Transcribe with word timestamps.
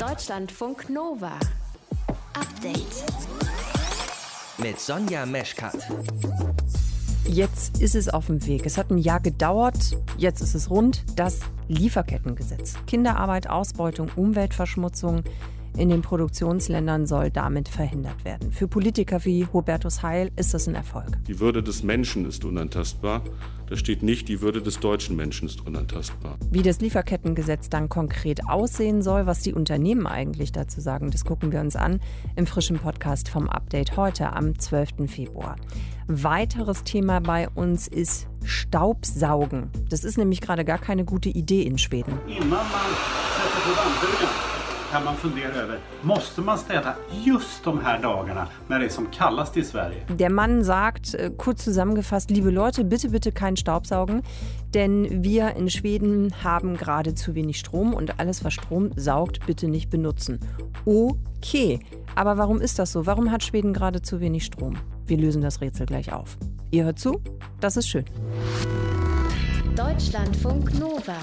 Deutschlandfunk 0.00 0.88
Nova. 0.88 1.32
Update. 2.32 3.04
Mit 4.56 4.80
Sonja 4.80 5.26
Meschkat. 5.26 5.76
Jetzt 7.26 7.82
ist 7.82 7.94
es 7.94 8.08
auf 8.08 8.28
dem 8.28 8.46
Weg. 8.46 8.64
Es 8.64 8.78
hat 8.78 8.90
ein 8.90 8.96
Jahr 8.96 9.20
gedauert, 9.20 9.98
jetzt 10.16 10.40
ist 10.40 10.54
es 10.54 10.70
rund. 10.70 11.04
Das 11.16 11.40
Lieferkettengesetz. 11.68 12.76
Kinderarbeit, 12.86 13.50
Ausbeutung, 13.50 14.10
Umweltverschmutzung 14.16 15.22
in 15.76 15.88
den 15.88 16.02
Produktionsländern 16.02 17.06
soll 17.06 17.30
damit 17.30 17.68
verhindert 17.68 18.24
werden. 18.24 18.52
Für 18.52 18.68
Politiker 18.68 19.24
wie 19.24 19.46
Hubertus 19.46 20.02
Heil 20.02 20.30
ist 20.36 20.54
das 20.54 20.66
ein 20.66 20.74
Erfolg. 20.74 21.18
Die 21.26 21.40
Würde 21.40 21.62
des 21.62 21.82
Menschen 21.82 22.26
ist 22.26 22.44
unantastbar. 22.44 23.22
Da 23.70 23.76
steht 23.76 24.02
nicht, 24.02 24.28
die 24.28 24.40
Würde 24.40 24.60
des 24.60 24.80
deutschen 24.80 25.14
Menschen 25.14 25.46
ist 25.46 25.64
unantastbar. 25.64 26.36
Wie 26.50 26.62
das 26.62 26.80
Lieferkettengesetz 26.80 27.68
dann 27.68 27.88
konkret 27.88 28.48
aussehen 28.48 29.00
soll, 29.00 29.26
was 29.26 29.42
die 29.42 29.54
Unternehmen 29.54 30.08
eigentlich 30.08 30.50
dazu 30.50 30.80
sagen, 30.80 31.12
das 31.12 31.24
gucken 31.24 31.52
wir 31.52 31.60
uns 31.60 31.76
an 31.76 32.00
im 32.34 32.48
frischen 32.48 32.78
Podcast 32.78 33.28
vom 33.28 33.48
Update 33.48 33.96
heute 33.96 34.32
am 34.32 34.58
12. 34.58 35.08
Februar. 35.08 35.54
Weiteres 36.08 36.82
Thema 36.82 37.20
bei 37.20 37.48
uns 37.48 37.86
ist 37.86 38.26
Staubsaugen. 38.44 39.70
Das 39.88 40.02
ist 40.02 40.18
nämlich 40.18 40.40
gerade 40.40 40.64
gar 40.64 40.78
keine 40.78 41.04
gute 41.04 41.28
Idee 41.28 41.62
in 41.62 41.78
Schweden. 41.78 42.18
Kan 44.90 45.04
man 45.04 45.16
fundera 45.16 45.52
över, 45.52 45.78
måste 46.02 46.40
man 46.40 46.58
städa 46.58 46.94
just 47.24 47.64
de 47.64 47.78
här 47.84 48.02
dagarna 48.02 48.48
när 48.68 48.78
det 48.78 48.84
är 48.84 48.88
som 48.90 49.06
kallast 49.06 49.56
i 49.56 49.64
Sverige? 49.64 50.06
Der 50.18 50.30
Mann 50.30 50.64
sagt, 50.64 51.14
äh, 51.14 51.30
kurz 51.38 51.64
zusammengefasst, 51.64 52.30
liebe 52.30 52.50
Leute, 52.50 52.84
bitte, 52.84 53.08
bitte 53.08 53.32
kein 53.32 53.56
Staubsaugen, 53.56 54.22
denn 54.74 55.22
wir 55.24 55.56
in 55.56 55.70
Schweden 55.70 56.32
haben 56.42 56.76
gerade 56.76 57.14
zu 57.14 57.34
wenig 57.34 57.58
Strom 57.58 57.94
und 57.94 58.18
alles, 58.18 58.44
was 58.44 58.52
Strom 58.52 58.90
saugt, 58.96 59.46
bitte 59.46 59.68
nicht 59.68 59.90
benutzen. 59.90 60.40
Okay, 60.84 61.80
aber 62.16 62.36
warum 62.36 62.60
ist 62.60 62.78
das 62.78 62.92
so? 62.92 63.06
Warum 63.06 63.30
hat 63.30 63.44
Schweden 63.44 63.72
gerade 63.72 64.02
zu 64.02 64.20
wenig 64.20 64.44
Strom? 64.44 64.76
Wir 65.06 65.18
lösen 65.18 65.42
das 65.42 65.60
Rätsel 65.60 65.86
gleich 65.86 66.12
auf. 66.12 66.36
Ihr 66.72 66.84
hört 66.84 66.98
zu, 66.98 67.20
das 67.60 67.76
ist 67.76 67.88
schön. 67.88 68.04
Deutschlandfunk 69.76 70.78
Nova. 70.78 71.16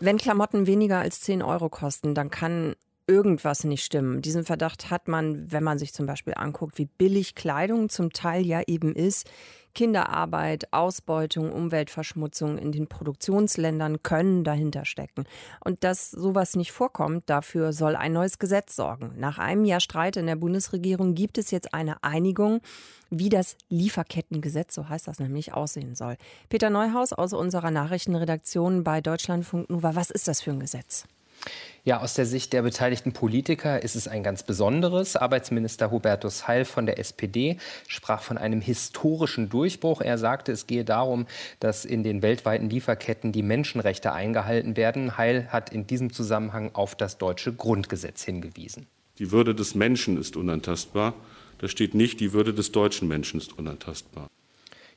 Wenn 0.00 0.18
Klamotten 0.18 0.66
weniger 0.66 0.98
als 0.98 1.20
10 1.20 1.42
Euro 1.42 1.68
kosten, 1.68 2.14
dann 2.14 2.28
kann 2.28 2.74
irgendwas 3.12 3.64
nicht 3.64 3.84
stimmen. 3.84 4.22
Diesen 4.22 4.44
Verdacht 4.44 4.90
hat 4.90 5.06
man, 5.06 5.52
wenn 5.52 5.62
man 5.62 5.78
sich 5.78 5.92
zum 5.92 6.06
Beispiel 6.06 6.32
anguckt, 6.34 6.78
wie 6.78 6.86
billig 6.86 7.34
Kleidung 7.34 7.90
zum 7.90 8.10
Teil 8.12 8.46
ja 8.46 8.62
eben 8.66 8.94
ist. 8.94 9.30
Kinderarbeit, 9.74 10.72
Ausbeutung, 10.72 11.52
Umweltverschmutzung 11.52 12.58
in 12.58 12.72
den 12.72 12.88
Produktionsländern 12.88 14.02
können 14.02 14.44
dahinter 14.44 14.84
stecken. 14.84 15.24
Und 15.64 15.84
dass 15.84 16.10
sowas 16.10 16.56
nicht 16.56 16.72
vorkommt, 16.72 17.28
dafür 17.28 17.72
soll 17.72 17.96
ein 17.96 18.12
neues 18.12 18.38
Gesetz 18.38 18.76
sorgen. 18.76 19.12
Nach 19.16 19.38
einem 19.38 19.64
Jahr 19.64 19.80
Streit 19.80 20.16
in 20.16 20.26
der 20.26 20.36
Bundesregierung 20.36 21.14
gibt 21.14 21.38
es 21.38 21.50
jetzt 21.50 21.74
eine 21.74 22.02
Einigung, 22.02 22.60
wie 23.10 23.28
das 23.28 23.56
Lieferkettengesetz, 23.68 24.74
so 24.74 24.88
heißt 24.88 25.08
das 25.08 25.18
nämlich, 25.18 25.52
aussehen 25.52 25.94
soll. 25.94 26.16
Peter 26.48 26.70
Neuhaus 26.70 27.12
aus 27.12 27.34
unserer 27.34 27.70
Nachrichtenredaktion 27.70 28.84
bei 28.84 29.00
Deutschlandfunk 29.00 29.68
Nova, 29.68 29.94
was 29.94 30.10
ist 30.10 30.28
das 30.28 30.40
für 30.40 30.50
ein 30.50 30.60
Gesetz? 30.60 31.06
Ja, 31.84 32.00
aus 32.00 32.14
der 32.14 32.26
Sicht 32.26 32.52
der 32.52 32.62
beteiligten 32.62 33.12
Politiker 33.12 33.82
ist 33.82 33.96
es 33.96 34.06
ein 34.06 34.22
ganz 34.22 34.44
besonderes. 34.44 35.16
Arbeitsminister 35.16 35.90
Hubertus 35.90 36.46
Heil 36.46 36.64
von 36.64 36.86
der 36.86 37.00
SPD 37.00 37.56
sprach 37.88 38.22
von 38.22 38.38
einem 38.38 38.60
historischen 38.60 39.48
Durchbruch. 39.48 40.00
Er 40.00 40.16
sagte, 40.16 40.52
es 40.52 40.68
gehe 40.68 40.84
darum, 40.84 41.26
dass 41.58 41.84
in 41.84 42.04
den 42.04 42.22
weltweiten 42.22 42.70
Lieferketten 42.70 43.32
die 43.32 43.42
Menschenrechte 43.42 44.12
eingehalten 44.12 44.76
werden. 44.76 45.18
Heil 45.18 45.48
hat 45.48 45.70
in 45.70 45.84
diesem 45.88 46.12
Zusammenhang 46.12 46.70
auf 46.72 46.94
das 46.94 47.18
deutsche 47.18 47.52
Grundgesetz 47.52 48.22
hingewiesen. 48.22 48.86
Die 49.18 49.32
Würde 49.32 49.52
des 49.52 49.74
Menschen 49.74 50.20
ist 50.20 50.36
unantastbar. 50.36 51.14
Da 51.58 51.66
steht 51.66 51.94
nicht, 51.94 52.20
die 52.20 52.32
Würde 52.32 52.54
des 52.54 52.70
deutschen 52.70 53.08
Menschen 53.08 53.40
ist 53.40 53.58
unantastbar. 53.58 54.28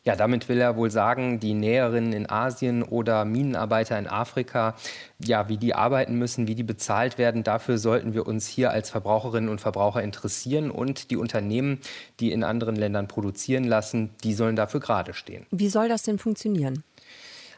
Ja, 0.05 0.15
damit 0.15 0.47
will 0.49 0.61
er 0.61 0.77
wohl 0.77 0.91
sagen, 0.91 1.39
die 1.39 1.55
Näherinnen 1.55 2.13
in 2.13 2.29
Asien 2.29 2.83
oder 2.83 3.25
Minenarbeiter 3.25 3.97
in 3.97 4.05
Afrika, 4.05 4.75
ja, 5.17 5.49
wie 5.49 5.57
die 5.57 5.73
arbeiten 5.73 6.15
müssen, 6.19 6.47
wie 6.47 6.53
die 6.53 6.63
bezahlt 6.63 7.17
werden, 7.17 7.43
dafür 7.43 7.79
sollten 7.79 8.13
wir 8.13 8.27
uns 8.27 8.47
hier 8.47 8.69
als 8.69 8.91
Verbraucherinnen 8.91 9.49
und 9.49 9.61
Verbraucher 9.61 10.03
interessieren 10.03 10.69
und 10.69 11.09
die 11.09 11.17
Unternehmen, 11.17 11.79
die 12.19 12.31
in 12.31 12.43
anderen 12.43 12.75
Ländern 12.75 13.07
produzieren 13.07 13.63
lassen, 13.63 14.11
die 14.23 14.35
sollen 14.35 14.55
dafür 14.55 14.79
gerade 14.79 15.15
stehen. 15.15 15.47
Wie 15.49 15.69
soll 15.69 15.89
das 15.89 16.03
denn 16.03 16.19
funktionieren? 16.19 16.83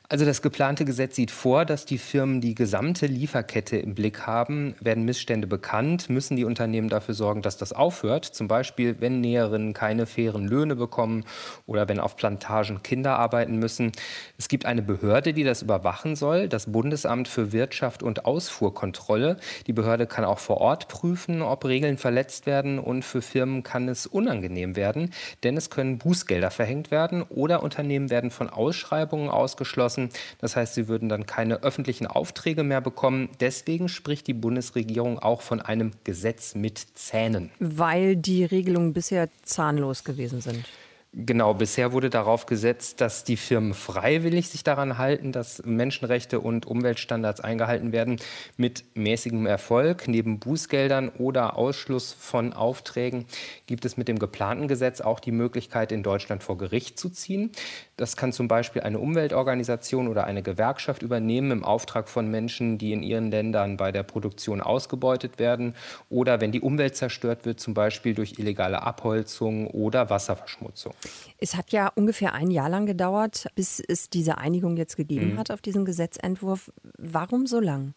Also 0.10 0.24
das 0.24 0.42
geplante 0.42 0.86
Gesetz 0.86 1.18
sieht 1.18 1.32
vor, 1.32 1.66
dass 1.66 1.84
die 1.84 1.98
Firmen 1.98 2.40
die 2.40 2.56
gesamte 2.56 3.08
Lieferkette 3.08 3.76
im 3.76 3.94
Blick 3.94 4.22
haben. 4.26 4.74
Werden 4.80 5.04
Missstände 5.04 5.48
bekannt, 5.48 6.10
müssen 6.10 6.38
die 6.38 6.46
Unternehmen 6.46 6.88
dafür 6.88 7.14
sorgen, 7.14 7.42
dass 7.42 7.58
das 7.58 7.74
aufhört. 7.74 8.24
Zum 8.24 8.48
Beispiel, 8.48 8.96
wenn 9.02 9.20
Näherinnen 9.20 9.74
keine 9.74 10.06
fairen 10.06 10.48
Löhne 10.48 10.78
bekommen 10.78 11.26
oder 11.66 11.90
wenn 11.90 12.00
auf 12.00 12.16
Plantagen 12.16 12.84
Kinder 12.84 13.20
arbeiten 13.20 13.58
müssen. 13.58 13.92
Es 14.38 14.48
gibt 14.48 14.66
eine 14.66 14.82
Behörde, 14.82 15.34
die 15.34 15.44
das 15.44 15.62
überwachen 15.62 16.16
soll, 16.16 16.48
das 16.48 16.72
Bundesamt 16.72 17.28
für 17.28 17.52
Wirtschaft 17.52 18.02
und 18.02 18.24
Ausfuhrkontrolle. 18.24 19.36
Die 19.68 19.74
Behörde 19.74 20.08
kann 20.08 20.24
auch 20.24 20.40
vor 20.40 20.62
Ort 20.62 20.88
prüfen, 20.88 21.42
ob 21.42 21.66
Regeln 21.66 21.98
verletzt 21.98 22.46
werden 22.46 22.80
und 22.80 23.04
für 23.04 23.22
Firmen 23.22 23.62
kann 23.62 23.90
es 23.90 24.08
unangenehm 24.08 24.78
werden, 24.78 25.12
denn 25.44 25.58
es 25.58 25.70
können 25.70 25.98
Bußgelder 25.98 26.50
verhängt 26.50 26.92
werden 26.92 27.24
oder 27.24 27.62
Unternehmen 27.62 28.10
werden 28.10 28.32
von 28.32 28.50
Ausschreibungen 28.50 29.30
ausgeschlossen 29.30 29.97
lassen. 29.98 30.10
Das 30.40 30.56
heißt, 30.56 30.76
sie 30.76 30.88
würden 30.88 31.10
dann 31.10 31.26
keine 31.26 31.64
öffentlichen 31.64 32.08
Aufträge 32.08 32.64
mehr 32.64 32.82
bekommen. 32.82 33.30
Deswegen 33.40 33.90
spricht 33.90 34.28
die 34.28 34.34
Bundesregierung 34.34 35.20
auch 35.20 35.42
von 35.42 35.62
einem 35.62 35.92
Gesetz 36.04 36.56
mit 36.56 36.80
Zähnen. 36.96 37.52
Weil 37.60 38.16
die 38.16 38.46
Regelungen 38.46 38.94
bisher 38.94 39.30
zahnlos 39.44 40.04
gewesen 40.04 40.42
sind. 40.42 40.66
Genau, 41.14 41.54
bisher 41.54 41.94
wurde 41.94 42.10
darauf 42.10 42.46
gesetzt, 42.46 43.00
dass 43.00 43.24
die 43.24 43.38
Firmen 43.38 43.74
freiwillig 43.74 44.50
sich 44.50 44.64
daran 44.64 44.98
halten, 44.98 45.32
dass 45.32 45.64
Menschenrechte 45.66 46.42
und 46.42 46.66
Umweltstandards 46.66 47.40
eingehalten 47.40 47.92
werden, 47.92 48.18
mit 48.58 48.84
mäßigem 48.94 49.46
Erfolg. 49.46 50.08
Neben 50.08 50.40
Bußgeldern 50.40 51.10
oder 51.10 51.58
Ausschluss 51.58 52.14
von 52.14 52.54
Aufträgen 52.54 53.26
gibt 53.68 53.86
es 53.86 53.96
mit 53.96 54.10
dem 54.10 54.20
geplanten 54.20 54.68
Gesetz 54.68 55.00
auch 55.00 55.20
die 55.20 55.32
Möglichkeit, 55.32 55.92
in 55.92 56.04
Deutschland 56.04 56.44
vor 56.44 56.58
Gericht 56.58 57.00
zu 57.00 57.10
ziehen. 57.10 57.52
Das 57.96 58.16
kann 58.16 58.32
zum 58.32 58.48
Beispiel 58.48 58.84
eine 58.84 59.00
Umweltorganisation 59.00 60.08
oder 60.08 60.26
eine 60.26 60.44
Gewerkschaft 60.44 61.02
übernehmen 61.02 61.50
im 61.52 61.64
Auftrag 61.64 62.10
von 62.10 62.30
Menschen, 62.30 62.78
die 62.78 62.92
in 62.92 63.02
ihren 63.02 63.32
Ländern 63.32 63.78
bei 63.78 63.92
der 63.92 64.04
Produktion 64.04 64.62
ausgebeutet 64.62 65.40
werden 65.40 65.74
oder 66.10 66.42
wenn 66.42 66.52
die 66.52 66.62
Umwelt 66.62 66.96
zerstört 66.96 67.46
wird, 67.46 67.60
zum 67.60 67.74
Beispiel 67.74 68.14
durch 68.14 68.38
illegale 68.38 68.84
Abholzung 68.84 69.68
oder 69.68 70.12
Wasserverschmutzung. 70.12 70.94
Es 71.38 71.56
hat 71.56 71.72
ja 71.72 71.88
ungefähr 71.96 72.34
ein 72.34 72.50
Jahr 72.50 72.70
lang 72.70 72.86
gedauert, 72.86 73.48
bis 73.56 73.80
es 73.80 74.10
diese 74.10 74.38
Einigung 74.38 74.78
jetzt 74.78 74.98
gegeben 74.98 75.34
mhm. 75.34 75.38
hat 75.38 75.52
auf 75.52 75.62
diesen 75.62 75.86
Gesetzentwurf. 75.86 76.72
Warum 76.98 77.46
so 77.48 77.60
lang? 77.60 77.94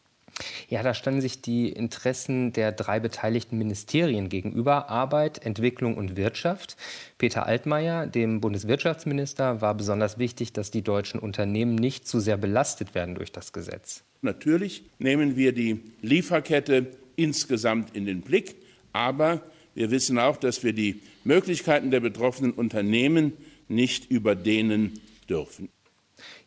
Ja, 0.69 0.83
da 0.83 0.95
standen 0.95 1.21
sich 1.21 1.43
die 1.43 1.71
Interessen 1.71 2.53
der 2.53 2.73
drei 2.73 3.01
beteiligten 3.01 3.59
Ministerien 3.59 4.29
gegenüber, 4.29 4.89
Arbeit, 4.89 5.45
Entwicklung 5.45 5.97
und 5.97 6.17
Wirtschaft. 6.17 6.77
Peter 7.19 7.47
Altmaier, 7.47 8.07
dem 8.07 8.41
Bundeswirtschaftsminister, 8.41 9.61
war 9.61 9.75
besonders 9.75 10.19
wichtig, 10.19 10.53
dass 10.53 10.71
die 10.71 10.83
deutschen 10.83 11.21
Unternehmen 11.21 11.75
nicht 11.75 12.07
zu 12.07 12.21
sehr 12.21 12.37
belastet 12.37 12.95
werden 12.95 13.15
durch 13.15 13.33
das 13.33 13.53
Gesetz. 13.53 14.05
Natürlich 14.23 14.85
nehmen 14.99 15.37
wir 15.37 15.53
die 15.53 15.81
Lieferkette 16.03 16.87
insgesamt 17.17 17.95
in 17.97 18.07
den 18.07 18.21
Blick, 18.21 18.57
aber 18.93 19.43
wir 19.81 19.91
wissen 19.91 20.19
auch, 20.19 20.37
dass 20.37 20.63
wir 20.63 20.75
die 20.75 21.01
Möglichkeiten 21.25 21.91
der 21.91 22.01
betroffenen 22.01 22.53
Unternehmen 22.53 23.33
nicht 23.67 24.11
überdehnen 24.11 25.01
dürfen. 25.27 25.71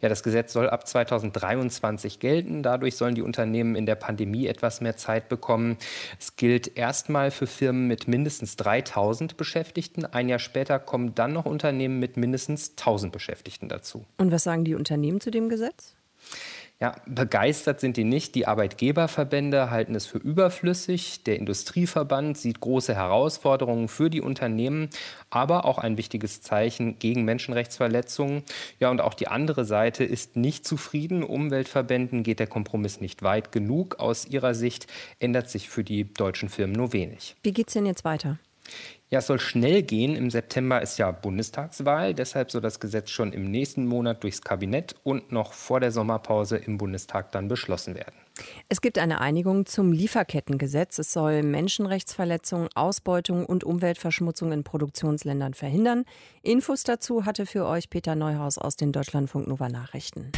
Ja, 0.01 0.09
das 0.09 0.21
Gesetz 0.21 0.53
soll 0.53 0.69
ab 0.69 0.87
2023 0.87 2.19
gelten. 2.19 2.61
Dadurch 2.61 2.95
sollen 2.95 3.15
die 3.15 3.23
Unternehmen 3.23 3.73
in 3.73 3.87
der 3.87 3.95
Pandemie 3.95 4.45
etwas 4.45 4.81
mehr 4.81 4.97
Zeit 4.97 5.29
bekommen. 5.29 5.77
Es 6.19 6.35
gilt 6.35 6.77
erstmal 6.77 7.31
für 7.31 7.47
Firmen 7.47 7.87
mit 7.87 8.07
mindestens 8.07 8.55
3000 8.57 9.35
Beschäftigten. 9.35 10.05
Ein 10.05 10.29
Jahr 10.29 10.37
später 10.37 10.77
kommen 10.77 11.15
dann 11.15 11.33
noch 11.33 11.47
Unternehmen 11.47 11.97
mit 11.97 12.17
mindestens 12.17 12.73
1000 12.77 13.11
Beschäftigten 13.11 13.67
dazu. 13.67 14.05
Und 14.19 14.31
was 14.31 14.43
sagen 14.43 14.63
die 14.63 14.75
Unternehmen 14.75 15.21
zu 15.21 15.31
dem 15.31 15.49
Gesetz? 15.49 15.95
Ja, 16.79 16.95
begeistert 17.05 17.79
sind 17.79 17.95
die 17.95 18.03
nicht. 18.03 18.35
Die 18.35 18.45
Arbeitgeberverbände 18.45 19.69
halten 19.69 19.95
es 19.95 20.05
für 20.05 20.17
überflüssig. 20.17 21.23
Der 21.23 21.37
Industrieverband 21.37 22.37
sieht 22.37 22.59
große 22.59 22.93
Herausforderungen 22.93 23.87
für 23.87 24.09
die 24.09 24.19
Unternehmen, 24.19 24.89
aber 25.29 25.63
auch 25.65 25.77
ein 25.77 25.97
wichtiges 25.97 26.41
Zeichen 26.41 26.99
gegen 26.99 27.23
Menschenrechtsverletzungen. 27.23 28.43
Ja, 28.79 28.89
und 28.89 28.99
auch 28.99 29.13
die 29.13 29.29
andere 29.29 29.63
Seite 29.63 30.03
ist 30.03 30.35
nicht 30.35 30.67
zufrieden. 30.67 31.23
Umweltverbänden 31.23 32.23
geht 32.23 32.39
der 32.39 32.47
Kompromiss 32.47 32.99
nicht 32.99 33.23
weit 33.23 33.51
genug. 33.51 33.99
Aus 33.99 34.25
ihrer 34.25 34.53
Sicht 34.53 34.87
ändert 35.19 35.49
sich 35.49 35.69
für 35.69 35.85
die 35.85 36.13
deutschen 36.13 36.49
Firmen 36.49 36.75
nur 36.75 36.91
wenig. 36.91 37.35
Wie 37.43 37.53
geht 37.53 37.67
es 37.69 37.73
denn 37.75 37.85
jetzt 37.85 38.03
weiter? 38.03 38.39
Ja, 39.09 39.19
es 39.19 39.27
soll 39.27 39.39
schnell 39.39 39.83
gehen. 39.83 40.15
Im 40.15 40.31
September 40.31 40.81
ist 40.81 40.97
ja 40.97 41.11
Bundestagswahl. 41.11 42.15
Deshalb 42.15 42.49
soll 42.49 42.61
das 42.61 42.79
Gesetz 42.79 43.11
schon 43.11 43.31
im 43.31 43.51
nächsten 43.51 43.85
Monat 43.85 44.23
durchs 44.23 44.41
Kabinett 44.41 44.95
und 45.03 45.31
noch 45.31 45.53
vor 45.53 45.79
der 45.79 45.91
Sommerpause 45.91 46.57
im 46.57 46.79
Bundestag 46.79 47.31
dann 47.31 47.47
beschlossen 47.47 47.93
werden. 47.93 48.15
Es 48.69 48.81
gibt 48.81 48.97
eine 48.97 49.21
Einigung 49.21 49.67
zum 49.67 49.91
Lieferkettengesetz. 49.91 50.97
Es 50.97 51.13
soll 51.13 51.43
Menschenrechtsverletzungen, 51.43 52.69
Ausbeutung 52.73 53.45
und 53.45 53.63
Umweltverschmutzung 53.63 54.51
in 54.51 54.63
Produktionsländern 54.63 55.53
verhindern. 55.53 56.05
Infos 56.41 56.83
dazu 56.83 57.25
hatte 57.25 57.45
für 57.45 57.67
euch 57.67 57.91
Peter 57.91 58.15
Neuhaus 58.15 58.57
aus 58.57 58.77
den 58.77 58.91
Deutschlandfunk 58.91 59.47
Nova 59.47 59.69
Nachrichten. 59.69 60.31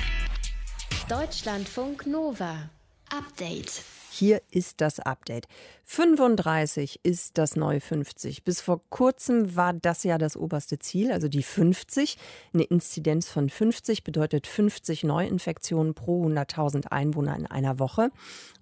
Deutschlandfunk 1.07 2.05
Nova. 2.07 2.69
Update. 3.09 3.83
Hier 4.17 4.41
ist 4.49 4.79
das 4.79 5.01
Update. 5.01 5.45
35 5.83 7.01
ist 7.03 7.37
das 7.37 7.57
neue 7.57 7.81
50. 7.81 8.45
Bis 8.45 8.61
vor 8.61 8.79
kurzem 8.89 9.57
war 9.57 9.73
das 9.73 10.05
ja 10.05 10.17
das 10.17 10.37
oberste 10.37 10.79
Ziel, 10.79 11.11
also 11.11 11.27
die 11.27 11.43
50. 11.43 12.17
Eine 12.53 12.63
Inzidenz 12.63 13.27
von 13.27 13.49
50 13.49 14.05
bedeutet 14.05 14.47
50 14.47 15.03
Neuinfektionen 15.03 15.95
pro 15.95 16.25
100.000 16.25 16.87
Einwohner 16.87 17.35
in 17.35 17.45
einer 17.45 17.77
Woche. 17.77 18.09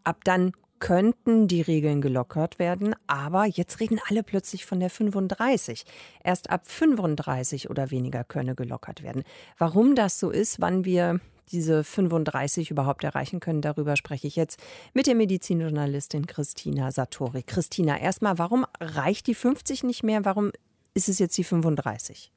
Ab 0.03 0.21
dann 0.23 0.53
könnten 0.79 1.47
die 1.47 1.61
Regeln 1.61 2.01
gelockert 2.01 2.57
werden, 2.57 2.95
aber 3.05 3.45
jetzt 3.45 3.79
reden 3.79 3.99
alle 4.09 4.23
plötzlich 4.23 4.65
von 4.65 4.79
der 4.79 4.89
35. 4.89 5.85
Erst 6.23 6.49
ab 6.49 6.65
35 6.65 7.69
oder 7.69 7.91
weniger 7.91 8.23
könne 8.23 8.55
gelockert 8.55 9.03
werden. 9.03 9.23
Warum 9.59 9.93
das 9.93 10.19
so 10.19 10.31
ist, 10.31 10.59
wann 10.61 10.83
wir 10.83 11.19
diese 11.51 11.83
35 11.83 12.71
überhaupt 12.71 13.03
erreichen 13.03 13.39
können. 13.39 13.61
Darüber 13.61 13.95
spreche 13.95 14.27
ich 14.27 14.35
jetzt 14.35 14.59
mit 14.93 15.07
der 15.07 15.15
Medizinjournalistin 15.15 16.27
Christina 16.27 16.91
Satori. 16.91 17.43
Christina, 17.43 17.99
erstmal, 17.99 18.37
warum 18.37 18.65
reicht 18.79 19.27
die 19.27 19.35
50 19.35 19.83
nicht 19.83 20.03
mehr? 20.03 20.25
Warum 20.25 20.51
ist 20.93 21.09
es 21.09 21.19
jetzt 21.19 21.37
die 21.37 21.43
35? 21.43 22.31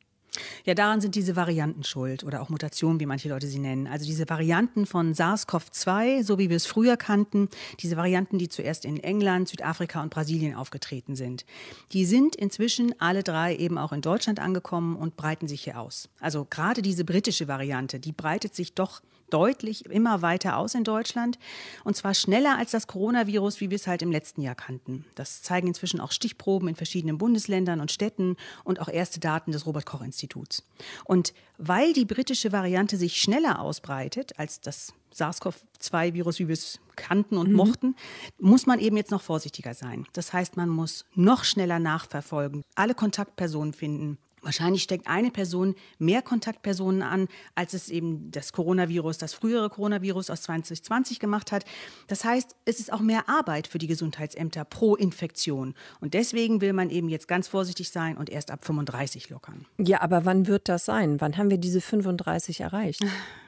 Ja, 0.64 0.74
daran 0.74 1.00
sind 1.00 1.14
diese 1.14 1.36
Varianten 1.36 1.84
schuld 1.84 2.24
oder 2.24 2.42
auch 2.42 2.48
Mutationen, 2.48 3.00
wie 3.00 3.06
manche 3.06 3.28
Leute 3.28 3.46
sie 3.46 3.58
nennen. 3.58 3.86
Also 3.86 4.04
diese 4.04 4.28
Varianten 4.28 4.86
von 4.86 5.14
SARS-CoV-2, 5.14 6.22
so 6.24 6.38
wie 6.38 6.50
wir 6.50 6.56
es 6.56 6.66
früher 6.66 6.96
kannten, 6.96 7.48
diese 7.80 7.96
Varianten, 7.96 8.38
die 8.38 8.48
zuerst 8.48 8.84
in 8.84 8.98
England, 8.98 9.48
Südafrika 9.48 10.02
und 10.02 10.10
Brasilien 10.10 10.54
aufgetreten 10.54 11.16
sind, 11.16 11.44
die 11.92 12.04
sind 12.04 12.36
inzwischen 12.36 12.94
alle 13.00 13.22
drei 13.22 13.56
eben 13.56 13.78
auch 13.78 13.92
in 13.92 14.02
Deutschland 14.02 14.40
angekommen 14.40 14.96
und 14.96 15.16
breiten 15.16 15.48
sich 15.48 15.62
hier 15.62 15.80
aus. 15.80 16.08
Also 16.20 16.46
gerade 16.48 16.82
diese 16.82 17.04
britische 17.04 17.48
Variante, 17.48 18.00
die 18.00 18.12
breitet 18.12 18.54
sich 18.54 18.74
doch 18.74 19.02
deutlich 19.30 19.86
immer 19.86 20.22
weiter 20.22 20.56
aus 20.56 20.74
in 20.74 20.84
Deutschland. 20.84 21.38
Und 21.84 21.96
zwar 21.96 22.14
schneller 22.14 22.56
als 22.58 22.70
das 22.70 22.86
Coronavirus, 22.86 23.60
wie 23.60 23.70
wir 23.70 23.76
es 23.76 23.86
halt 23.86 24.02
im 24.02 24.12
letzten 24.12 24.42
Jahr 24.42 24.54
kannten. 24.54 25.04
Das 25.14 25.42
zeigen 25.42 25.68
inzwischen 25.68 26.00
auch 26.00 26.12
Stichproben 26.12 26.68
in 26.68 26.76
verschiedenen 26.76 27.18
Bundesländern 27.18 27.80
und 27.80 27.90
Städten 27.90 28.36
und 28.64 28.80
auch 28.80 28.88
erste 28.88 29.20
Daten 29.20 29.52
des 29.52 29.66
Robert-Koch-Instituts. 29.66 30.64
Und 31.04 31.34
weil 31.58 31.92
die 31.92 32.04
britische 32.04 32.52
Variante 32.52 32.96
sich 32.96 33.20
schneller 33.20 33.60
ausbreitet 33.60 34.38
als 34.38 34.60
das 34.60 34.92
SARS-CoV-2-Virus, 35.16 36.38
wie 36.38 36.48
wir 36.48 36.52
es 36.52 36.78
kannten 36.94 37.36
und 37.36 37.50
mhm. 37.50 37.56
mochten, 37.56 37.96
muss 38.38 38.66
man 38.66 38.78
eben 38.78 38.96
jetzt 38.96 39.10
noch 39.10 39.22
vorsichtiger 39.22 39.74
sein. 39.74 40.06
Das 40.12 40.32
heißt, 40.32 40.56
man 40.56 40.68
muss 40.68 41.04
noch 41.14 41.44
schneller 41.44 41.78
nachverfolgen, 41.78 42.62
alle 42.74 42.94
Kontaktpersonen 42.94 43.72
finden, 43.72 44.18
Wahrscheinlich 44.46 44.84
steckt 44.84 45.08
eine 45.08 45.32
Person 45.32 45.74
mehr 45.98 46.22
Kontaktpersonen 46.22 47.02
an, 47.02 47.26
als 47.56 47.74
es 47.74 47.88
eben 47.88 48.30
das 48.30 48.52
Coronavirus, 48.52 49.18
das 49.18 49.34
frühere 49.34 49.68
Coronavirus 49.68 50.30
aus 50.30 50.42
2020 50.42 51.18
gemacht 51.18 51.50
hat. 51.50 51.64
Das 52.06 52.24
heißt, 52.24 52.54
es 52.64 52.78
ist 52.78 52.92
auch 52.92 53.00
mehr 53.00 53.28
Arbeit 53.28 53.66
für 53.66 53.78
die 53.78 53.88
Gesundheitsämter 53.88 54.64
pro 54.64 54.94
Infektion. 54.94 55.74
Und 56.00 56.14
deswegen 56.14 56.60
will 56.60 56.74
man 56.74 56.90
eben 56.90 57.08
jetzt 57.08 57.26
ganz 57.26 57.48
vorsichtig 57.48 57.90
sein 57.90 58.16
und 58.16 58.30
erst 58.30 58.52
ab 58.52 58.64
35 58.64 59.30
lockern. 59.30 59.66
Ja, 59.78 60.00
aber 60.00 60.24
wann 60.24 60.46
wird 60.46 60.68
das 60.68 60.84
sein? 60.84 61.20
Wann 61.20 61.36
haben 61.36 61.50
wir 61.50 61.58
diese 61.58 61.80
35 61.80 62.60
erreicht? 62.60 63.04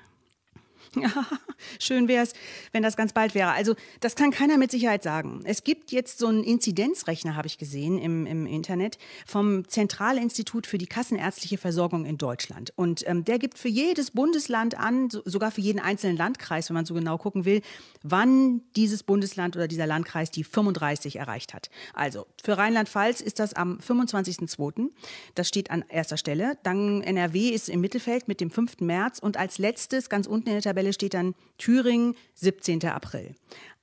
Ja, 0.96 1.26
schön 1.78 2.08
wäre 2.08 2.24
es, 2.24 2.32
wenn 2.72 2.82
das 2.82 2.96
ganz 2.96 3.12
bald 3.12 3.34
wäre. 3.34 3.50
Also 3.50 3.74
das 4.00 4.14
kann 4.14 4.30
keiner 4.30 4.56
mit 4.56 4.70
Sicherheit 4.70 5.02
sagen. 5.02 5.42
Es 5.44 5.64
gibt 5.64 5.92
jetzt 5.92 6.18
so 6.18 6.28
einen 6.28 6.42
Inzidenzrechner, 6.44 7.36
habe 7.36 7.46
ich 7.46 7.58
gesehen 7.58 7.98
im, 7.98 8.26
im 8.26 8.46
Internet, 8.46 8.98
vom 9.26 9.68
Zentralinstitut 9.68 10.66
für 10.66 10.78
die 10.78 10.86
kassenärztliche 10.86 11.58
Versorgung 11.58 12.04
in 12.04 12.18
Deutschland. 12.18 12.72
Und 12.76 13.06
ähm, 13.08 13.24
der 13.24 13.38
gibt 13.38 13.58
für 13.58 13.68
jedes 13.68 14.10
Bundesland 14.12 14.78
an, 14.78 15.10
so, 15.10 15.22
sogar 15.24 15.50
für 15.50 15.60
jeden 15.60 15.80
einzelnen 15.80 16.16
Landkreis, 16.16 16.70
wenn 16.70 16.74
man 16.74 16.86
so 16.86 16.94
genau 16.94 17.18
gucken 17.18 17.44
will, 17.44 17.62
wann 18.02 18.62
dieses 18.76 19.02
Bundesland 19.02 19.56
oder 19.56 19.68
dieser 19.68 19.86
Landkreis 19.86 20.30
die 20.30 20.44
35 20.44 21.16
erreicht 21.16 21.54
hat. 21.54 21.70
Also 21.94 22.26
für 22.42 22.56
Rheinland-Pfalz 22.56 23.20
ist 23.20 23.38
das 23.38 23.54
am 23.54 23.78
25.02. 23.78 24.88
Das 25.34 25.48
steht 25.48 25.70
an 25.70 25.84
erster 25.88 26.16
Stelle. 26.16 26.58
Dann 26.62 27.02
NRW 27.02 27.50
ist 27.50 27.68
im 27.68 27.80
Mittelfeld 27.80 28.28
mit 28.28 28.40
dem 28.40 28.50
5. 28.50 28.80
März 28.80 29.18
und 29.18 29.36
als 29.36 29.58
letztes 29.58 30.08
ganz 30.08 30.26
unten 30.26 30.48
in 30.48 30.54
der 30.54 30.62
Tabelle 30.62 30.77
Tabelle 30.78 30.92
steht 30.92 31.14
dann 31.14 31.34
Thüringen, 31.58 32.14
17. 32.34 32.84
April. 32.86 33.34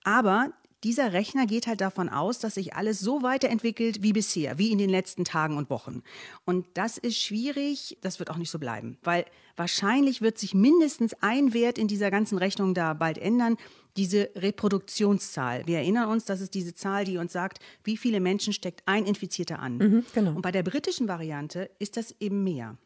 Aber 0.06 0.54
dieser 0.86 1.12
Rechner 1.12 1.46
geht 1.46 1.68
halt 1.68 1.82
davon 1.82 2.08
aus, 2.08 2.40
dass 2.40 2.56
sich 2.56 2.74
alles 2.76 3.00
so 3.02 3.22
weiterentwickelt 3.22 4.02
wie 4.02 4.14
bisher, 4.14 4.58
wie 4.58 4.72
in 4.72 4.78
den 4.78 4.90
letzten 4.90 5.26
Tagen 5.26 5.58
und 5.58 5.70
Wochen. 5.70 6.04
Und 6.46 6.66
das 6.76 6.98
ist 6.98 7.20
schwierig, 7.20 7.98
das 8.02 8.20
wird 8.20 8.30
auch 8.30 8.38
nicht 8.38 8.52
so 8.52 8.60
bleiben, 8.60 8.98
weil 9.04 9.26
wahrscheinlich 9.58 10.22
wird 10.22 10.38
sich 10.38 10.54
mindestens 10.54 11.16
ein 11.22 11.54
Wert 11.54 11.78
in 11.78 11.88
dieser 11.90 12.12
ganzen 12.12 12.38
Rechnung 12.38 12.74
da 12.74 12.94
bald 12.94 13.18
ändern, 13.18 13.58
diese 13.98 14.30
Reproduktionszahl. 14.36 15.64
Wir 15.66 15.80
erinnern 15.80 16.08
uns, 16.08 16.24
das 16.24 16.40
ist 16.40 16.54
diese 16.54 16.76
Zahl, 16.76 17.04
die 17.04 17.18
uns 17.18 17.34
sagt, 17.34 17.60
wie 17.84 17.98
viele 17.98 18.22
Menschen 18.22 18.54
steckt 18.54 18.84
ein 18.86 19.06
Infizierter 19.06 19.60
an. 19.60 19.78
Mhm, 19.78 20.06
genau. 20.14 20.32
Und 20.32 20.44
bei 20.44 20.52
der 20.52 20.64
britischen 20.64 21.10
Variante 21.10 21.70
ist 21.80 21.98
das 21.98 22.16
eben 22.20 22.44
mehr. 22.44 22.78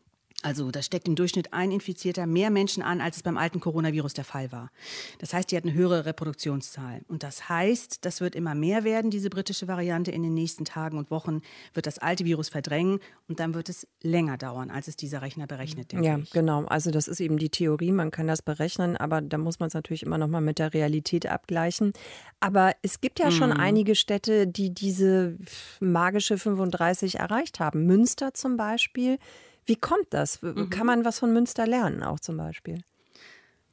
Also 0.41 0.71
da 0.71 0.81
steckt 0.81 1.07
im 1.09 1.15
Durchschnitt 1.15 1.53
ein 1.53 1.69
Infizierter 1.71 2.25
mehr 2.25 2.49
Menschen 2.49 2.81
an, 2.81 3.01
als 3.01 3.17
es 3.17 3.23
beim 3.23 3.37
alten 3.37 3.59
Coronavirus 3.59 4.13
der 4.13 4.23
Fall 4.23 4.53
war. 4.53 4.71
Das 5.17 5.33
heißt, 5.33 5.51
die 5.51 5.57
hat 5.57 5.65
eine 5.65 5.73
höhere 5.73 6.05
Reproduktionszahl. 6.05 7.01
Und 7.09 7.23
das 7.23 7.49
heißt, 7.49 8.05
das 8.05 8.21
wird 8.21 8.35
immer 8.35 8.55
mehr 8.55 8.85
werden, 8.85 9.11
diese 9.11 9.29
britische 9.29 9.67
Variante. 9.67 10.11
In 10.11 10.23
den 10.23 10.33
nächsten 10.33 10.63
Tagen 10.63 10.97
und 10.97 11.11
Wochen 11.11 11.41
wird 11.73 11.87
das 11.87 11.99
alte 11.99 12.23
Virus 12.23 12.47
verdrängen 12.47 12.99
und 13.27 13.41
dann 13.41 13.53
wird 13.53 13.67
es 13.67 13.85
länger 14.01 14.37
dauern, 14.37 14.71
als 14.71 14.87
es 14.87 14.95
dieser 14.95 15.21
Rechner 15.21 15.45
berechnet. 15.45 15.91
Ja, 15.91 16.17
ich. 16.17 16.31
genau. 16.31 16.63
Also 16.65 16.89
das 16.89 17.09
ist 17.09 17.19
eben 17.19 17.37
die 17.37 17.49
Theorie, 17.49 17.91
man 17.91 18.09
kann 18.09 18.27
das 18.27 18.41
berechnen, 18.41 18.95
aber 18.95 19.19
da 19.19 19.37
muss 19.37 19.59
man 19.59 19.67
es 19.67 19.73
natürlich 19.73 20.03
immer 20.03 20.17
noch 20.17 20.29
mal 20.29 20.41
mit 20.41 20.57
der 20.57 20.73
Realität 20.73 21.25
abgleichen. 21.25 21.91
Aber 22.39 22.73
es 22.81 23.01
gibt 23.01 23.19
ja 23.19 23.27
mhm. 23.27 23.31
schon 23.31 23.51
einige 23.51 23.93
Städte, 23.93 24.47
die 24.47 24.73
diese 24.73 25.35
magische 25.81 26.37
35 26.37 27.19
erreicht 27.19 27.59
haben. 27.59 27.85
Münster 27.85 28.33
zum 28.33 28.55
Beispiel. 28.55 29.17
Wie 29.65 29.75
kommt 29.75 30.07
das? 30.13 30.41
Mhm. 30.41 30.69
Kann 30.69 30.85
man 30.87 31.05
was 31.05 31.19
von 31.19 31.31
Münster 31.33 31.65
lernen, 31.67 32.03
auch 32.03 32.19
zum 32.19 32.37
Beispiel? 32.37 32.81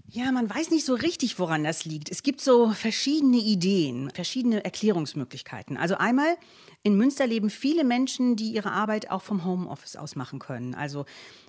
Ja, 0.09 0.31
man 0.31 0.49
weiß 0.49 0.71
nicht 0.71 0.85
so 0.85 0.95
richtig, 0.95 1.39
woran 1.39 1.65
das 1.65 1.85
liegt. 1.85 2.11
Es 2.11 2.23
gibt 2.23 2.41
so 2.41 2.71
verschiedene 2.71 3.39
Ideen, 3.39 4.11
verschiedene 4.11 4.65
Erklärungsmöglichkeiten. 4.65 5.77
Also 5.77 5.97
einmal, 5.97 6.37
in 6.85 6.97
Münster 6.97 7.27
leben 7.27 7.51
viele 7.51 7.83
Menschen, 7.83 8.37
die 8.37 8.53
ihre 8.53 8.71
Arbeit 8.71 9.11
auch 9.11 9.23
vom 9.23 9.45
Homeoffice 9.45 9.97
aus 9.97 10.15
machen 10.15 10.39
können. 10.39 10.77
Also 10.77 11.07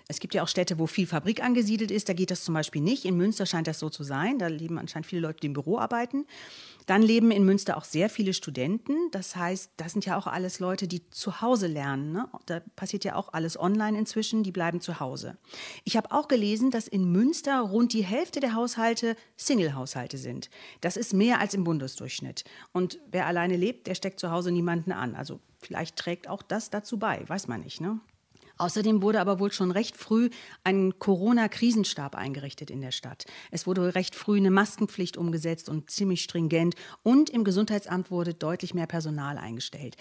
es 0.07 0.19
gibt 0.19 0.33
ja 0.33 0.41
auch 0.41 0.47
Städte, 0.47 0.79
wo 0.79 0.87
viel 0.87 1.05
Fabrik 1.05 1.43
angesiedelt 1.43 1.91
ist. 1.91 2.07
Da 2.07 2.13
geht 2.13 2.31
das 2.31 2.43
zum 2.43 2.53
Beispiel 2.53 2.81
nicht. 2.81 3.03
In 3.03 3.17
Münster 3.17 3.45
scheint 3.45 3.67
das 3.67 3.77
so 3.77 3.89
zu 3.89 4.03
sein. 4.03 4.39
Da 4.39 4.47
leben 4.47 4.79
anscheinend 4.79 5.05
viele 5.05 5.21
Leute, 5.21 5.41
die 5.41 5.47
im 5.47 5.53
Büro 5.53 5.77
arbeiten. 5.77 6.25
Dann 6.85 7.01
leben 7.01 7.31
in 7.31 7.43
Münster 7.43 7.75
auch 7.75 7.83
sehr 7.83 8.09
viele 8.09 8.33
Studenten. 8.33 8.95
Das 9.11 9.35
heißt, 9.35 9.73
das 9.75 9.91
sind 9.91 10.05
ja 10.05 10.17
auch 10.17 10.25
alles 10.25 10.61
Leute, 10.61 10.87
die 10.87 11.09
zu 11.09 11.41
Hause 11.41 11.67
lernen. 11.67 12.13
Ne? 12.13 12.29
Da 12.45 12.61
passiert 12.77 13.03
ja 13.03 13.15
auch 13.15 13.33
alles 13.33 13.59
online 13.59 13.99
inzwischen. 13.99 14.43
Die 14.43 14.53
bleiben 14.53 14.79
zu 14.79 15.01
Hause. 15.01 15.37
Ich 15.83 15.97
habe 15.97 16.11
auch 16.11 16.29
gelesen, 16.29 16.71
dass 16.71 16.87
in 16.87 17.11
Münster 17.11 17.59
rund 17.59 17.91
die 17.91 18.05
Hälfte 18.05 18.39
der 18.39 18.46
Haushalte 18.53 19.15
Single-Haushalte 19.37 20.17
sind. 20.17 20.49
Das 20.81 20.97
ist 20.97 21.13
mehr 21.13 21.39
als 21.39 21.53
im 21.53 21.63
Bundesdurchschnitt. 21.63 22.43
Und 22.71 22.99
wer 23.11 23.25
alleine 23.25 23.55
lebt, 23.55 23.87
der 23.87 23.95
steckt 23.95 24.19
zu 24.19 24.31
Hause 24.31 24.51
niemanden 24.51 24.91
an. 24.91 25.15
Also 25.15 25.39
vielleicht 25.59 25.95
trägt 25.95 26.27
auch 26.27 26.41
das 26.41 26.69
dazu 26.69 26.99
bei. 26.99 27.23
Weiß 27.27 27.47
man 27.47 27.61
nicht. 27.61 27.81
Ne? 27.81 27.99
Außerdem 28.57 29.01
wurde 29.01 29.19
aber 29.19 29.39
wohl 29.39 29.51
schon 29.51 29.71
recht 29.71 29.97
früh 29.97 30.29
ein 30.63 30.99
Corona-Krisenstab 30.99 32.15
eingerichtet 32.15 32.69
in 32.69 32.81
der 32.81 32.91
Stadt. 32.91 33.25
Es 33.51 33.67
wurde 33.67 33.95
recht 33.95 34.15
früh 34.15 34.37
eine 34.37 34.51
Maskenpflicht 34.51 35.17
umgesetzt 35.17 35.69
und 35.69 35.89
ziemlich 35.89 36.23
stringent. 36.23 36.75
Und 37.03 37.29
im 37.29 37.43
Gesundheitsamt 37.43 38.11
wurde 38.11 38.33
deutlich 38.33 38.73
mehr 38.73 38.87
Personal 38.87 39.37
eingestellt. 39.37 39.95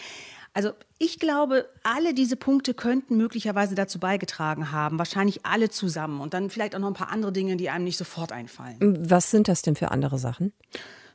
Also 0.53 0.71
ich 0.99 1.19
glaube, 1.19 1.69
alle 1.83 2.15
diese 2.15 2.37
Punkte 2.37 2.73
könnten 2.73 3.19
möglicherweise 3.19 3.75
dazu 3.75 3.99
beigetragen 3.99 4.73
haben, 4.73 4.99
wahrscheinlich 4.99 5.45
alle 5.45 5.69
zusammen 5.69 6.21
und 6.23 6.33
dann 6.33 6.49
vielleicht 6.49 6.75
auch 6.75 6.79
noch 6.79 6.89
ein 6.89 6.95
paar 6.95 7.11
andere 7.11 7.31
Dinge, 7.31 7.57
die 7.57 7.69
einem 7.69 7.85
nicht 7.85 7.99
sofort 7.99 8.33
einfallen. 8.33 8.79
Was 9.11 9.31
sind 9.31 9.49
das 9.49 9.61
denn 9.61 9.77
für 9.77 9.91
andere 9.91 10.19
Sachen? 10.19 10.55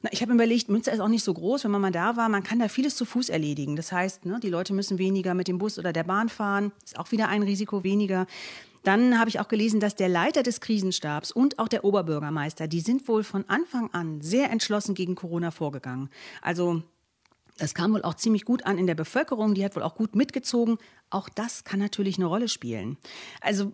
Na, 0.04 0.10
ich 0.12 0.22
habe 0.22 0.34
überlegt, 0.34 0.70
Münster 0.70 0.92
ist 0.92 1.00
auch 1.00 1.08
nicht 1.08 1.24
so 1.24 1.34
groß, 1.34 1.64
wenn 1.64 1.72
man 1.72 1.82
mal 1.82 1.92
da 1.92 2.18
war, 2.18 2.28
man 2.28 2.44
kann 2.44 2.60
da 2.60 2.68
vieles 2.70 2.96
zu 2.96 3.06
Fuß 3.06 3.30
erledigen. 3.30 3.76
Das 3.76 3.92
heißt, 3.92 4.26
ne, 4.26 4.40
die 4.42 4.50
Leute 4.50 4.74
müssen 4.74 4.98
weniger 4.98 5.34
mit 5.34 5.48
dem 5.48 5.58
Bus 5.60 5.78
oder 5.78 5.94
der 5.94 6.04
Bahn 6.04 6.30
fahren, 6.30 6.72
ist 6.84 6.98
auch 6.98 7.12
wieder 7.12 7.28
ein 7.28 7.44
Risiko 7.44 7.84
weniger. 7.84 8.26
Dann 8.84 9.20
habe 9.20 9.30
ich 9.30 9.40
auch 9.40 9.48
gelesen, 9.48 9.80
dass 9.80 9.96
der 9.96 10.10
Leiter 10.10 10.42
des 10.42 10.60
Krisenstabs 10.60 11.32
und 11.32 11.60
auch 11.60 11.68
der 11.68 11.84
Oberbürgermeister, 11.86 12.68
die 12.68 12.80
sind 12.80 13.08
wohl 13.08 13.24
von 13.24 13.46
Anfang 13.48 13.92
an 13.94 14.22
sehr 14.22 14.50
entschlossen 14.50 14.96
gegen 14.96 15.14
Corona 15.14 15.52
vorgegangen. 15.52 16.10
Also 16.42 16.82
Das 17.58 17.76
kam 17.76 17.94
wohl 17.94 18.02
auch 18.02 18.16
ziemlich 18.16 18.44
gut 18.44 18.66
an 18.66 18.80
in 18.80 18.88
der 18.88 18.96
Bevölkerung, 18.96 19.54
die 19.54 19.64
hat 19.64 19.76
wohl 19.76 19.84
auch 19.84 19.94
gut 19.96 20.16
mitgezogen. 20.16 20.80
Auch 21.12 21.30
das 21.30 21.64
kann 21.64 21.80
natürlich 21.80 22.18
eine 22.18 22.26
Rolle 22.26 22.48
spielen. 22.48 22.98
Also 23.40 23.74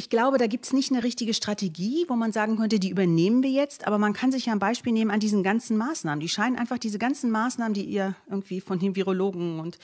ich 0.00 0.08
glaube, 0.08 0.38
da 0.38 0.46
gibt 0.46 0.64
es 0.64 0.72
nicht 0.72 0.90
eine 0.90 1.04
richtige 1.04 1.34
Strategie, 1.34 2.06
wo 2.08 2.16
man 2.16 2.32
sagen 2.32 2.56
könnte, 2.56 2.78
die 2.78 2.88
übernehmen 2.88 3.42
wir 3.42 3.50
jetzt, 3.50 3.86
aber 3.86 3.98
man 3.98 4.14
kann 4.14 4.32
sich 4.32 4.46
ja 4.46 4.54
ein 4.54 4.58
Beispiel 4.58 4.94
nehmen 4.94 5.10
an 5.10 5.20
diesen 5.20 5.42
ganzen 5.42 5.76
Maßnahmen. 5.76 6.20
Die 6.20 6.28
scheinen 6.30 6.56
einfach 6.56 6.78
diese 6.78 6.98
ganzen 6.98 7.30
Maßnahmen, 7.30 7.74
die 7.74 7.84
ihr 7.84 8.14
irgendwie 8.26 8.62
von 8.62 8.78
den 8.78 8.96
Virologen 8.96 9.60
und 9.60 9.78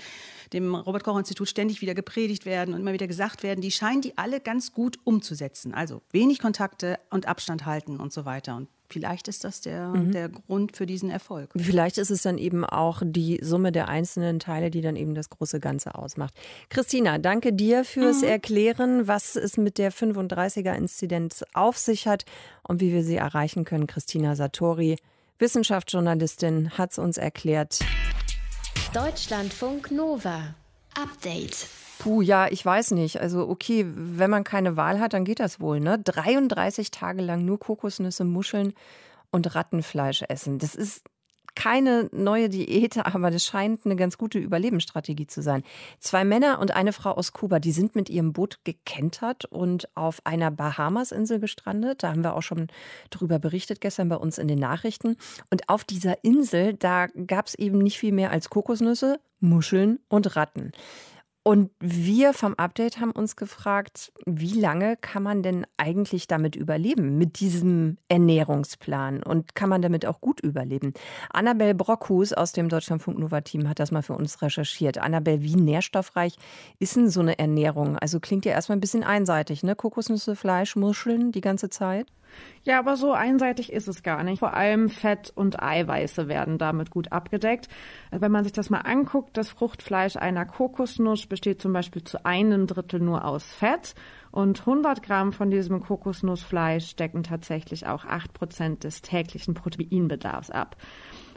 dem 0.54 0.75
Robert-Koch-Institut 0.75 1.50
ständig 1.50 1.82
wieder 1.82 1.94
gepredigt 1.94 2.46
werden 2.46 2.73
und 2.73 2.80
immer 2.80 2.94
wieder 2.94 3.06
gesagt 3.06 3.42
werden, 3.42 3.61
die 3.61 3.70
scheinen 3.70 4.00
die 4.00 4.16
alle 4.16 4.40
ganz 4.40 4.73
gut 4.73 4.99
umzusetzen. 5.04 5.75
Also 5.75 6.00
wenig 6.12 6.38
Kontakte 6.38 6.99
und 7.11 7.28
Abstand 7.28 7.66
halten 7.66 8.00
und 8.00 8.11
so 8.11 8.25
weiter. 8.25 8.56
Und 8.56 8.68
Vielleicht 8.88 9.28
ist 9.28 9.45
das 9.45 9.61
der, 9.61 9.88
mhm. 9.88 10.12
der 10.12 10.28
Grund 10.28 10.76
für 10.76 10.87
diesen 10.87 11.11
Erfolg. 11.11 11.50
Vielleicht 11.57 11.99
ist 11.99 12.11
es 12.11 12.23
dann 12.23 12.38
eben 12.38 12.64
auch 12.64 13.02
die 13.05 13.38
Summe 13.43 13.73
der 13.73 13.88
einzelnen 13.88 14.38
Teile, 14.38 14.71
die 14.71 14.81
dann 14.81 14.97
eben 14.97 15.14
das 15.14 15.31
große 15.31 15.61
Ganze 15.61 15.95
ausmacht. 15.95 16.35
Christina, 16.69 17.19
danke 17.19 17.52
dir 17.52 17.85
fürs 17.85 18.23
mhm. 18.23 18.28
Erklären, 18.28 19.09
was 19.09 19.37
es 19.37 19.57
mit 19.57 19.78
der 19.78 19.93
35er-Inzidenz 19.93 21.45
auf 21.55 21.78
sich 21.78 22.07
hat 22.07 22.25
und 22.62 22.81
wie 22.81 22.93
wir 22.93 23.02
sie 23.02 23.16
erreichen 23.16 23.64
können. 23.64 23.87
Christina 23.87 24.37
Satori, 24.37 24.97
Wissenschaftsjournalistin, 25.38 26.71
hat 26.78 26.93
es 26.93 26.99
uns 26.99 27.16
erklärt. 27.16 27.81
Deutschlandfunk 28.93 29.90
Nova. 29.90 30.55
Update. 30.97 31.69
Puh, 31.99 32.21
ja, 32.21 32.47
ich 32.49 32.65
weiß 32.65 32.93
nicht. 32.93 33.21
Also 33.21 33.49
okay, 33.49 33.87
wenn 33.88 34.31
man 34.31 34.45
keine 34.45 34.76
Wahl 34.76 35.00
hat, 35.00 35.12
dann 35.12 35.25
geht 35.25 35.41
das 35.41 35.61
wohl. 35.61 35.81
Ne? 35.81 35.99
33 35.99 36.91
Tage 36.91 37.23
lang 37.23 37.45
nur 37.45 37.59
Kokosnüsse, 37.59 38.25
Muscheln 38.25 38.75
und 39.31 39.55
Rattenfleisch 39.55 40.23
essen. 40.29 40.59
Das 40.59 40.75
ist 40.75 41.03
keine 41.56 42.08
neue 42.12 42.48
Diät, 42.48 42.96
aber 43.04 43.32
das 43.32 43.44
scheint 43.44 43.84
eine 43.84 43.96
ganz 43.96 44.16
gute 44.18 44.38
Überlebensstrategie 44.38 45.26
zu 45.26 45.42
sein. 45.42 45.64
Zwei 45.98 46.25
Männer 46.25 46.60
und 46.60 46.70
eine 46.70 46.92
Frau 46.92 47.10
aus 47.10 47.32
Kuba, 47.32 47.58
die 47.58 47.72
sind 47.72 47.96
mit 47.96 48.08
ihrem 48.08 48.32
Boot 48.32 48.60
gekentert 48.62 49.46
und 49.46 49.88
auf 49.96 50.20
einer 50.25 50.52
Bahamas-Insel 50.52 51.40
gestrandet. 51.40 52.04
Da 52.04 52.10
haben 52.10 52.22
wir 52.22 52.36
auch 52.36 52.42
schon 52.42 52.68
drüber 53.10 53.40
berichtet 53.40 53.80
gestern 53.80 54.08
bei 54.08 54.16
uns 54.16 54.38
in 54.38 54.46
den 54.46 54.60
Nachrichten. 54.60 55.16
Und 55.50 55.68
auf 55.68 55.82
dieser 55.82 56.22
Insel, 56.22 56.75
da 56.75 57.08
gab 57.26 57.46
es 57.46 57.56
eben 57.56 57.78
nicht 57.78 57.98
viel 57.98 58.12
mehr 58.12 58.30
als 58.30 58.50
Kokosnüsse, 58.50 59.18
Muscheln 59.40 59.98
und 60.08 60.36
Ratten. 60.36 60.72
Und 61.47 61.71
wir 61.79 62.33
vom 62.33 62.55
Update 62.55 62.99
haben 62.99 63.12
uns 63.12 63.37
gefragt, 63.37 64.12
wie 64.26 64.59
lange 64.59 64.97
kann 64.97 65.23
man 65.23 65.45
denn 65.45 65.65
eigentlich 65.76 66.26
damit 66.26 66.57
überleben, 66.57 67.19
mit 67.19 67.38
diesem 67.38 67.99
Ernährungsplan? 68.09 69.23
Und 69.23 69.55
kann 69.55 69.69
man 69.69 69.81
damit 69.81 70.07
auch 70.07 70.21
gut 70.21 70.41
überleben? 70.41 70.93
Annabel 71.31 71.73
Brockhus 71.75 72.33
aus 72.33 72.50
dem 72.50 72.69
Deutschlandfunk 72.69 73.21
Nova 73.21 73.43
Team 73.43 73.69
hat 73.69 73.79
das 73.79 73.93
mal 73.93 74.03
für 74.03 74.15
uns 74.15 74.43
recherchiert. 74.43 74.99
Annabel, 74.99 75.41
wie 75.41 75.55
nährstoffreich 75.55 76.35
ist 76.81 76.97
denn 76.97 77.11
so 77.11 77.21
eine 77.21 77.38
Ernährung? 77.38 77.97
Also 77.97 78.19
klingt 78.19 78.45
ja 78.45 78.50
erstmal 78.50 78.79
ein 78.79 78.81
bisschen 78.81 79.05
einseitig, 79.05 79.62
ne? 79.62 79.76
Kokosnüsse, 79.76 80.35
Fleisch, 80.35 80.75
Muscheln 80.75 81.31
die 81.31 81.43
ganze 81.43 81.71
Zeit? 81.71 82.09
Ja, 82.64 82.78
aber 82.78 82.97
so 82.97 83.12
einseitig 83.12 83.73
ist 83.73 83.87
es 83.87 84.02
gar 84.02 84.25
nicht. 84.25 84.40
Vor 84.40 84.54
allem 84.54 84.88
Fett 84.88 85.33
und 85.35 85.62
Eiweiße 85.62 86.28
werden 86.28 86.59
damit 86.59 86.90
gut 86.90 87.12
abgedeckt. 87.12 87.68
Wenn 88.11 88.33
man 88.33 88.45
sich 88.45 88.52
das 88.52 88.71
mal 88.71 88.80
anguckt, 88.80 89.37
das 89.37 89.50
Fruchtfleisch 89.50 90.16
einer 90.16 90.45
Kokosnuss 90.47 91.26
besteht 91.26 91.62
zum 91.62 91.73
Beispiel 91.73 92.02
zu 92.02 92.25
einem 92.26 92.66
Drittel 92.66 93.00
nur 93.00 93.25
aus 93.25 93.45
Fett 93.45 93.95
und 94.33 94.61
100 94.61 95.02
Gramm 95.02 95.33
von 95.33 95.50
diesem 95.50 95.80
Kokosnussfleisch 95.80 96.97
decken 96.97 97.23
tatsächlich 97.23 97.87
auch 97.87 98.04
8 98.04 98.33
Prozent 98.33 98.85
des 98.85 99.00
täglichen 99.00 99.54
Proteinbedarfs 99.54 100.50
ab. 100.50 100.76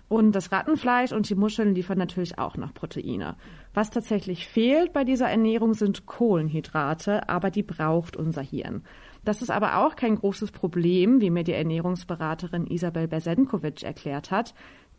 Und 0.10 0.32
das 0.32 0.52
Rattenfleisch 0.52 1.12
und 1.12 1.30
die 1.30 1.36
Muscheln 1.36 1.76
liefern 1.76 2.00
natürlich 2.00 2.40
auch 2.40 2.58
noch 2.58 2.74
Proteine. 2.74 3.36
Was 3.76 3.92
tatsächlich 3.92 4.48
fehlt 4.48 4.92
bei 4.92 5.04
dieser 5.04 5.30
Ernährung 5.30 5.76
sind 5.76 6.08
Kohlenhydrate, 6.08 7.30
aber 7.30 7.52
die 7.52 7.62
braucht 7.62 8.18
unser 8.18 8.42
Hirn. 8.42 8.84
Das 9.24 9.42
ist 9.42 9.50
aber 9.50 9.78
auch 9.78 9.96
kein 9.96 10.16
großes 10.16 10.52
Problem, 10.52 11.22
wie 11.22 11.30
mir 11.30 11.44
die 11.44 11.54
Ernährungsberaterin 11.54 12.68
Isabel 12.68 13.08
Bersenkovic 13.08 13.84
erklärt 13.84 14.32
hat. 14.32 14.54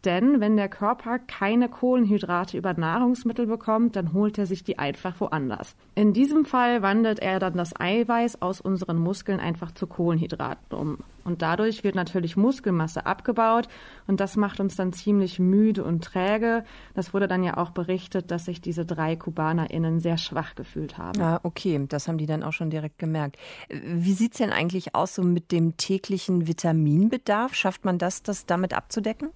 Denn 0.04 0.40
wenn 0.40 0.56
der 0.56 0.68
Körper 0.68 1.18
keine 1.18 1.68
Kohlenhydrate 1.68 2.56
über 2.56 2.72
Nahrungsmittel 2.72 3.46
bekommt, 3.46 3.96
dann 3.96 4.12
holt 4.14 4.38
er 4.38 4.46
sich 4.46 4.64
die 4.64 4.78
einfach 4.78 5.20
woanders. 5.20 5.76
In 5.94 6.14
diesem 6.14 6.46
Fall 6.46 6.80
wandelt 6.80 7.18
er 7.18 7.38
dann 7.38 7.54
das 7.54 7.78
Eiweiß 7.78 8.40
aus 8.40 8.60
unseren 8.60 8.96
Muskeln 8.96 9.40
einfach 9.40 9.72
zu 9.72 9.86
Kohlenhydraten 9.86 10.78
um. 10.78 10.98
Und 11.24 11.42
dadurch 11.42 11.84
wird 11.84 11.94
natürlich 11.94 12.36
Muskelmasse 12.36 13.04
abgebaut 13.04 13.68
und 14.06 14.20
das 14.20 14.36
macht 14.36 14.58
uns 14.58 14.76
dann 14.76 14.94
ziemlich 14.94 15.38
müde 15.38 15.84
und 15.84 16.02
träge. 16.02 16.64
Das 16.94 17.12
wurde 17.12 17.28
dann 17.28 17.42
ja 17.42 17.58
auch 17.58 17.70
berichtet, 17.70 18.30
dass 18.30 18.46
sich 18.46 18.62
diese 18.62 18.86
drei 18.86 19.16
KubanerInnen 19.16 20.00
sehr 20.00 20.16
schwach 20.16 20.54
gefühlt 20.54 20.96
haben. 20.96 21.20
Ah, 21.20 21.40
okay, 21.42 21.84
das 21.88 22.08
haben 22.08 22.16
die 22.16 22.26
dann 22.26 22.42
auch 22.42 22.54
schon 22.54 22.70
direkt 22.70 22.98
gemerkt. 22.98 23.36
Wie 23.68 24.14
sieht 24.14 24.32
es 24.32 24.38
denn 24.38 24.50
eigentlich 24.50 24.94
aus 24.94 25.14
so 25.14 25.22
mit 25.22 25.52
dem 25.52 25.76
täglichen 25.76 26.48
Vitaminbedarf? 26.48 27.54
Schafft 27.54 27.84
man 27.84 27.98
das, 27.98 28.22
das 28.22 28.46
damit 28.46 28.72
abzudecken? 28.72 29.28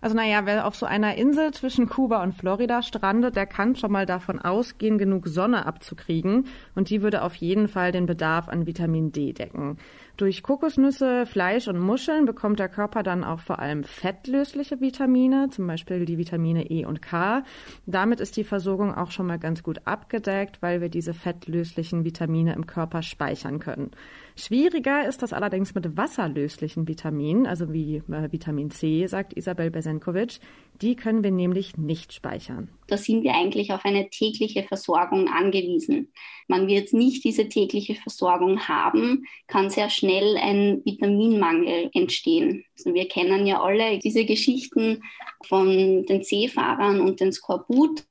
Also 0.00 0.14
naja, 0.16 0.44
wer 0.44 0.66
auf 0.66 0.76
so 0.76 0.86
einer 0.86 1.14
Insel 1.16 1.52
zwischen 1.52 1.88
Kuba 1.88 2.22
und 2.22 2.32
Florida 2.32 2.82
strandet, 2.82 3.36
der 3.36 3.46
kann 3.46 3.76
schon 3.76 3.92
mal 3.92 4.06
davon 4.06 4.38
ausgehen, 4.38 4.98
genug 4.98 5.26
Sonne 5.26 5.66
abzukriegen. 5.66 6.46
Und 6.74 6.90
die 6.90 7.02
würde 7.02 7.22
auf 7.22 7.34
jeden 7.34 7.68
Fall 7.68 7.92
den 7.92 8.06
Bedarf 8.06 8.48
an 8.48 8.66
Vitamin 8.66 9.12
D 9.12 9.32
decken. 9.32 9.78
Durch 10.16 10.42
Kokosnüsse, 10.42 11.26
Fleisch 11.26 11.68
und 11.68 11.78
Muscheln 11.78 12.24
bekommt 12.24 12.58
der 12.58 12.70
Körper 12.70 13.02
dann 13.02 13.22
auch 13.22 13.40
vor 13.40 13.58
allem 13.58 13.84
fettlösliche 13.84 14.80
Vitamine, 14.80 15.50
zum 15.50 15.66
Beispiel 15.66 16.06
die 16.06 16.16
Vitamine 16.16 16.70
E 16.70 16.86
und 16.86 17.02
K. 17.02 17.44
Damit 17.84 18.20
ist 18.20 18.38
die 18.38 18.44
Versorgung 18.44 18.94
auch 18.94 19.10
schon 19.10 19.26
mal 19.26 19.38
ganz 19.38 19.62
gut 19.62 19.80
abgedeckt, 19.84 20.62
weil 20.62 20.80
wir 20.80 20.88
diese 20.88 21.12
fettlöslichen 21.12 22.04
Vitamine 22.04 22.54
im 22.54 22.66
Körper 22.66 23.02
speichern 23.02 23.58
können. 23.58 23.90
Schwieriger 24.36 25.06
ist 25.06 25.22
das 25.22 25.34
allerdings 25.34 25.74
mit 25.74 25.98
wasserlöslichen 25.98 26.88
Vitaminen, 26.88 27.46
also 27.46 27.72
wie 27.74 27.96
äh, 27.96 28.32
Vitamin 28.32 28.70
C, 28.70 29.06
sagt 29.06 29.34
Isabel 29.34 29.70
Besenkovic. 29.70 30.40
Die 30.82 30.94
können 30.94 31.24
wir 31.24 31.30
nämlich 31.30 31.76
nicht 31.76 32.12
speichern. 32.12 32.68
Da 32.86 32.96
sind 32.96 33.22
wir 33.22 33.34
eigentlich 33.34 33.72
auf 33.72 33.84
eine 33.84 34.10
tägliche 34.10 34.62
Versorgung 34.62 35.28
angewiesen. 35.28 36.12
Wenn 36.48 36.66
wir 36.66 36.76
jetzt 36.76 36.94
nicht 36.94 37.24
diese 37.24 37.48
tägliche 37.48 37.94
Versorgung 37.94 38.68
haben, 38.68 39.24
kann 39.46 39.70
sehr 39.70 39.90
schnell 39.90 40.36
ein 40.36 40.82
Vitaminmangel 40.84 41.90
entstehen. 41.94 42.64
Also 42.76 42.94
wir 42.94 43.08
kennen 43.08 43.46
ja 43.46 43.62
alle 43.62 43.98
diese 43.98 44.24
Geschichten 44.24 45.02
von 45.44 46.04
den 46.04 46.22
Seefahrern 46.22 47.00
und 47.00 47.20
den 47.20 47.32
Skorbut 47.32 48.04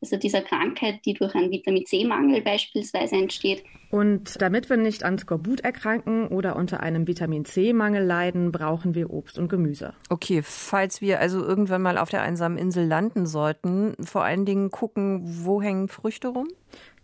also 0.00 0.16
dieser 0.16 0.42
Krankheit, 0.42 1.00
die 1.04 1.14
durch 1.14 1.34
einen 1.34 1.50
Vitamin 1.50 1.86
C-Mangel 1.86 2.42
beispielsweise 2.42 3.16
entsteht. 3.16 3.64
Und 3.90 4.40
damit 4.40 4.70
wir 4.70 4.76
nicht 4.76 5.04
an 5.04 5.18
Skorbut 5.18 5.60
erkranken 5.60 6.28
oder 6.28 6.56
unter 6.56 6.80
einem 6.80 7.06
Vitamin 7.06 7.44
C-Mangel 7.44 8.04
leiden, 8.04 8.50
brauchen 8.50 8.94
wir 8.94 9.10
Obst 9.10 9.38
und 9.38 9.48
Gemüse. 9.48 9.94
Okay, 10.08 10.40
falls 10.42 11.00
wir 11.00 11.20
also 11.20 11.44
irgendwann 11.44 11.82
mal 11.82 11.98
auf 11.98 12.08
der 12.08 12.22
einsamen 12.22 12.58
Insel 12.58 12.86
landen 12.86 13.26
sollten, 13.26 13.94
vor 14.02 14.24
allen 14.24 14.46
Dingen 14.46 14.70
gucken, 14.70 15.20
wo 15.44 15.60
hängen 15.60 15.88
Früchte 15.88 16.28
rum? 16.28 16.48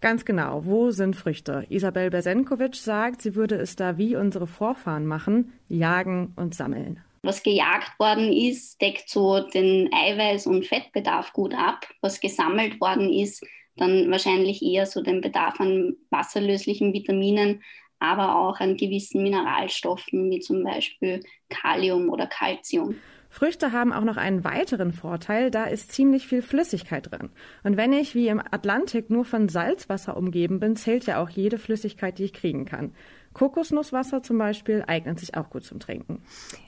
Ganz 0.00 0.24
genau, 0.24 0.64
wo 0.64 0.90
sind 0.90 1.16
Früchte? 1.16 1.66
Isabel 1.68 2.10
Bersenkovic 2.10 2.76
sagt, 2.76 3.20
sie 3.20 3.34
würde 3.34 3.56
es 3.56 3.76
da 3.76 3.98
wie 3.98 4.16
unsere 4.16 4.46
Vorfahren 4.46 5.06
machen, 5.06 5.52
jagen 5.68 6.32
und 6.36 6.54
sammeln 6.54 7.02
was 7.22 7.42
gejagt 7.42 7.98
worden 7.98 8.32
ist, 8.32 8.80
deckt 8.80 9.08
so 9.08 9.40
den 9.40 9.90
Eiweiß- 9.92 10.48
und 10.48 10.66
Fettbedarf 10.66 11.32
gut 11.32 11.54
ab. 11.54 11.86
Was 12.00 12.20
gesammelt 12.20 12.80
worden 12.80 13.12
ist, 13.12 13.44
dann 13.76 14.10
wahrscheinlich 14.10 14.62
eher 14.62 14.86
so 14.86 15.02
den 15.02 15.20
Bedarf 15.20 15.60
an 15.60 15.94
wasserlöslichen 16.10 16.92
Vitaminen, 16.92 17.62
aber 17.98 18.36
auch 18.36 18.60
an 18.60 18.76
gewissen 18.76 19.22
Mineralstoffen 19.22 20.30
wie 20.30 20.40
zum 20.40 20.62
Beispiel 20.64 21.20
Kalium 21.48 22.10
oder 22.10 22.26
Calcium. 22.26 22.96
Früchte 23.30 23.72
haben 23.72 23.92
auch 23.92 24.04
noch 24.04 24.16
einen 24.16 24.42
weiteren 24.42 24.92
Vorteil, 24.92 25.50
da 25.50 25.64
ist 25.64 25.92
ziemlich 25.92 26.26
viel 26.26 26.40
Flüssigkeit 26.40 27.10
drin. 27.10 27.28
Und 27.62 27.76
wenn 27.76 27.92
ich 27.92 28.14
wie 28.14 28.28
im 28.28 28.40
Atlantik 28.40 29.10
nur 29.10 29.24
von 29.24 29.48
Salzwasser 29.48 30.16
umgeben 30.16 30.60
bin, 30.60 30.76
zählt 30.76 31.06
ja 31.06 31.22
auch 31.22 31.28
jede 31.28 31.58
Flüssigkeit, 31.58 32.18
die 32.18 32.24
ich 32.24 32.32
kriegen 32.32 32.64
kann. 32.64 32.94
Kokosnusswasser 33.32 34.22
zum 34.22 34.38
Beispiel 34.38 34.84
eignet 34.86 35.20
sich 35.20 35.36
auch 35.36 35.50
gut 35.50 35.64
zum 35.64 35.80
Trinken. 35.80 36.22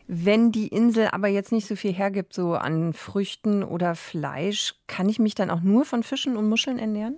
Wenn 0.06 0.52
die 0.52 0.68
Insel 0.68 1.08
aber 1.12 1.28
jetzt 1.28 1.52
nicht 1.52 1.66
so 1.66 1.76
viel 1.76 1.92
hergibt, 1.92 2.32
so 2.32 2.54
an 2.54 2.92
Früchten 2.92 3.62
oder 3.62 3.94
Fleisch, 3.94 4.74
kann 4.86 5.08
ich 5.08 5.18
mich 5.18 5.34
dann 5.34 5.50
auch 5.50 5.60
nur 5.60 5.84
von 5.84 6.02
Fischen 6.02 6.36
und 6.36 6.48
Muscheln 6.48 6.78
ernähren? 6.78 7.16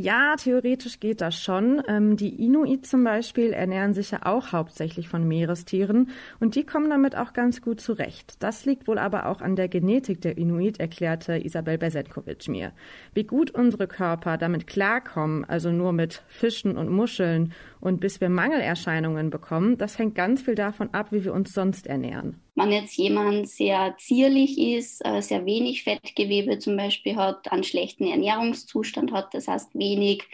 Ja, 0.00 0.36
theoretisch 0.36 1.00
geht 1.00 1.20
das 1.20 1.42
schon. 1.42 1.82
Ähm, 1.88 2.16
die 2.16 2.44
Inuit 2.44 2.86
zum 2.86 3.02
Beispiel 3.02 3.52
ernähren 3.52 3.94
sich 3.94 4.12
ja 4.12 4.20
auch 4.26 4.52
hauptsächlich 4.52 5.08
von 5.08 5.26
Meerestieren 5.26 6.10
und 6.38 6.54
die 6.54 6.64
kommen 6.64 6.88
damit 6.88 7.16
auch 7.16 7.32
ganz 7.32 7.62
gut 7.62 7.80
zurecht. 7.80 8.36
Das 8.38 8.64
liegt 8.64 8.86
wohl 8.86 8.98
aber 8.98 9.26
auch 9.26 9.40
an 9.40 9.56
der 9.56 9.66
Genetik 9.66 10.20
der 10.20 10.38
Inuit, 10.38 10.78
erklärte 10.78 11.44
Isabel 11.44 11.78
Besetkovic 11.78 12.46
mir. 12.46 12.70
Wie 13.12 13.24
gut 13.24 13.50
unsere 13.50 13.88
Körper 13.88 14.36
damit 14.36 14.68
klarkommen, 14.68 15.44
also 15.44 15.72
nur 15.72 15.92
mit 15.92 16.22
Fischen 16.28 16.76
und 16.76 16.90
Muscheln 16.90 17.52
Und 17.80 18.00
bis 18.00 18.20
wir 18.20 18.28
Mangelerscheinungen 18.28 19.30
bekommen, 19.30 19.78
das 19.78 19.98
hängt 19.98 20.14
ganz 20.14 20.42
viel 20.42 20.54
davon 20.54 20.92
ab, 20.92 21.12
wie 21.12 21.24
wir 21.24 21.32
uns 21.32 21.52
sonst 21.52 21.86
ernähren. 21.86 22.40
Wenn 22.54 22.72
jetzt 22.72 22.96
jemand 22.96 23.48
sehr 23.48 23.94
zierlich 23.98 24.58
ist, 24.58 25.04
äh, 25.04 25.20
sehr 25.20 25.46
wenig 25.46 25.84
Fettgewebe 25.84 26.58
zum 26.58 26.76
Beispiel 26.76 27.16
hat, 27.16 27.50
einen 27.52 27.64
schlechten 27.64 28.06
Ernährungszustand 28.06 29.12
hat, 29.12 29.32
das 29.32 29.46
heißt 29.46 29.74
wenig 29.74 30.24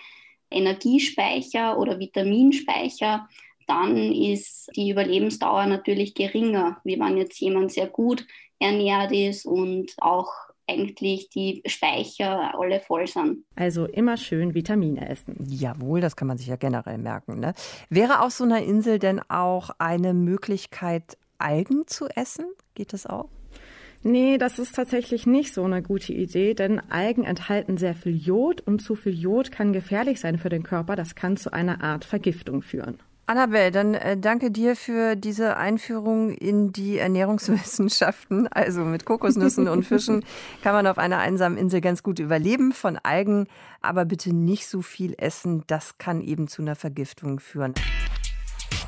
Energiespeicher 0.51 1.79
oder 1.79 1.99
Vitaminspeicher, 1.99 3.29
dann 3.67 4.13
ist 4.13 4.71
die 4.77 4.91
Überlebensdauer 4.91 5.67
natürlich 5.67 6.15
geringer, 6.15 6.81
wie 6.85 6.99
wenn 6.99 7.17
jetzt 7.17 7.41
jemand 7.41 7.73
sehr 7.73 7.87
gut 7.87 8.27
ernährt 8.59 9.13
ist 9.13 9.47
und 9.47 9.95
auch 9.99 10.33
eigentlich 10.67 11.29
die 11.31 11.63
Speicher 11.67 12.59
alle 12.59 12.81
voll 12.81 13.07
sind. 13.07 13.45
Also 13.57 13.87
immer 13.87 14.17
schön 14.17 14.55
Vitamine 14.55 15.09
essen. 15.09 15.37
Jawohl, 15.49 16.01
das 16.01 16.17
kann 16.17 16.29
man 16.29 16.39
sich 16.39 16.47
ja 16.47 16.57
generell 16.57 16.99
merken. 16.99 17.41
Ne? 17.41 17.55
Wäre 17.89 18.21
auf 18.23 18.33
so 18.33 18.45
einer 18.45 18.63
Insel 18.63 18.99
denn 18.99 19.21
auch 19.29 19.71
eine 19.79 20.15
Möglichkeit, 20.15 21.17
Algen 21.39 21.87
zu 21.87 22.09
essen? 22.09 22.47
Geht 22.75 22.93
das 22.93 23.07
auch? 23.07 23.29
Nee, 24.07 24.37
das 24.37 24.59
ist 24.59 24.75
tatsächlich 24.75 25.27
nicht 25.27 25.55
so 25.55 25.65
eine 25.65 25.83
gute 25.83 26.13
Idee, 26.13 26.53
denn 26.53 26.79
Algen 26.91 27.25
enthalten 27.25 27.79
sehr 27.79 27.95
viel 27.95 28.15
Jod 28.15 28.61
und 28.61 28.81
zu 28.81 28.97
viel 28.97 29.19
Jod 29.19 29.51
kann 29.51 29.73
gefährlich 29.73 30.21
sein 30.21 30.37
für 30.37 30.51
den 30.51 30.63
Körper. 30.63 30.95
Das 30.95 31.15
kann 31.15 31.39
zu 31.39 31.55
einer 31.55 31.83
Art 31.83 32.05
Vergiftung 32.05 32.61
führen. 32.61 32.99
Annabelle, 33.27 33.71
dann 33.71 33.95
äh, 33.95 34.19
danke 34.19 34.51
dir 34.51 34.77
für 34.77 35.17
diese 35.17 35.57
Einführung 35.57 36.31
in 36.31 36.73
die 36.73 36.99
Ernährungswissenschaften. 36.99 38.49
Also 38.55 38.83
mit 38.83 39.05
Kokosnüssen 39.05 39.69
und 39.69 39.85
Fischen 39.85 40.25
kann 40.63 40.75
man 40.75 40.87
auf 40.87 40.99
einer 40.99 41.19
einsamen 41.19 41.59
Insel 41.59 41.81
ganz 41.81 42.03
gut 42.03 42.19
überleben. 42.19 42.73
Von 42.73 42.99
Algen 43.03 43.47
aber 43.81 44.05
bitte 44.05 44.33
nicht 44.35 44.67
so 44.69 44.83
viel 44.83 45.15
essen. 45.19 45.65
Das 45.67 45.99
kann 45.99 46.21
eben 46.21 46.49
zu 46.49 46.63
einer 46.63 46.77
Vergiftung 46.77 47.41
führen. 47.41 47.75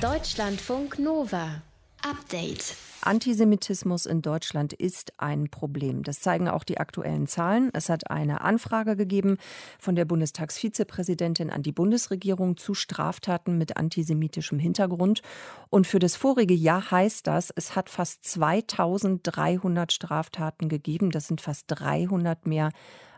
Deutschlandfunk 0.00 0.98
Nova. 0.98 1.62
Update. 2.08 2.76
Antisemitismus 3.00 4.06
in 4.06 4.22
Deutschland 4.22 4.72
ist 4.72 5.12
ein 5.16 5.48
Problem. 5.48 6.04
Das 6.04 6.20
zeigen 6.20 6.48
auch 6.48 6.62
die 6.62 6.78
aktuellen 6.78 7.26
Zahlen. 7.26 7.70
Es 7.72 7.88
hat 7.88 8.10
eine 8.10 8.42
Anfrage 8.42 8.94
gegeben 8.94 9.38
von 9.80 9.96
der 9.96 10.04
Bundestagsvizepräsidentin 10.04 11.50
an 11.50 11.62
die 11.62 11.72
Bundesregierung 11.72 12.56
zu 12.56 12.74
Straftaten 12.74 13.58
mit 13.58 13.76
antisemitischem 13.76 14.60
Hintergrund. 14.60 15.22
Und 15.68 15.88
für 15.88 15.98
das 15.98 16.14
vorige 16.14 16.54
Jahr 16.54 16.92
heißt 16.92 17.26
das, 17.26 17.52
es 17.54 17.74
hat 17.74 17.90
fast 17.90 18.24
2300 18.24 19.92
Straftaten 19.92 20.68
gegeben. 20.68 21.10
Das 21.10 21.26
sind 21.26 21.40
fast 21.40 21.64
300 21.68 22.46
mehr 22.46 22.70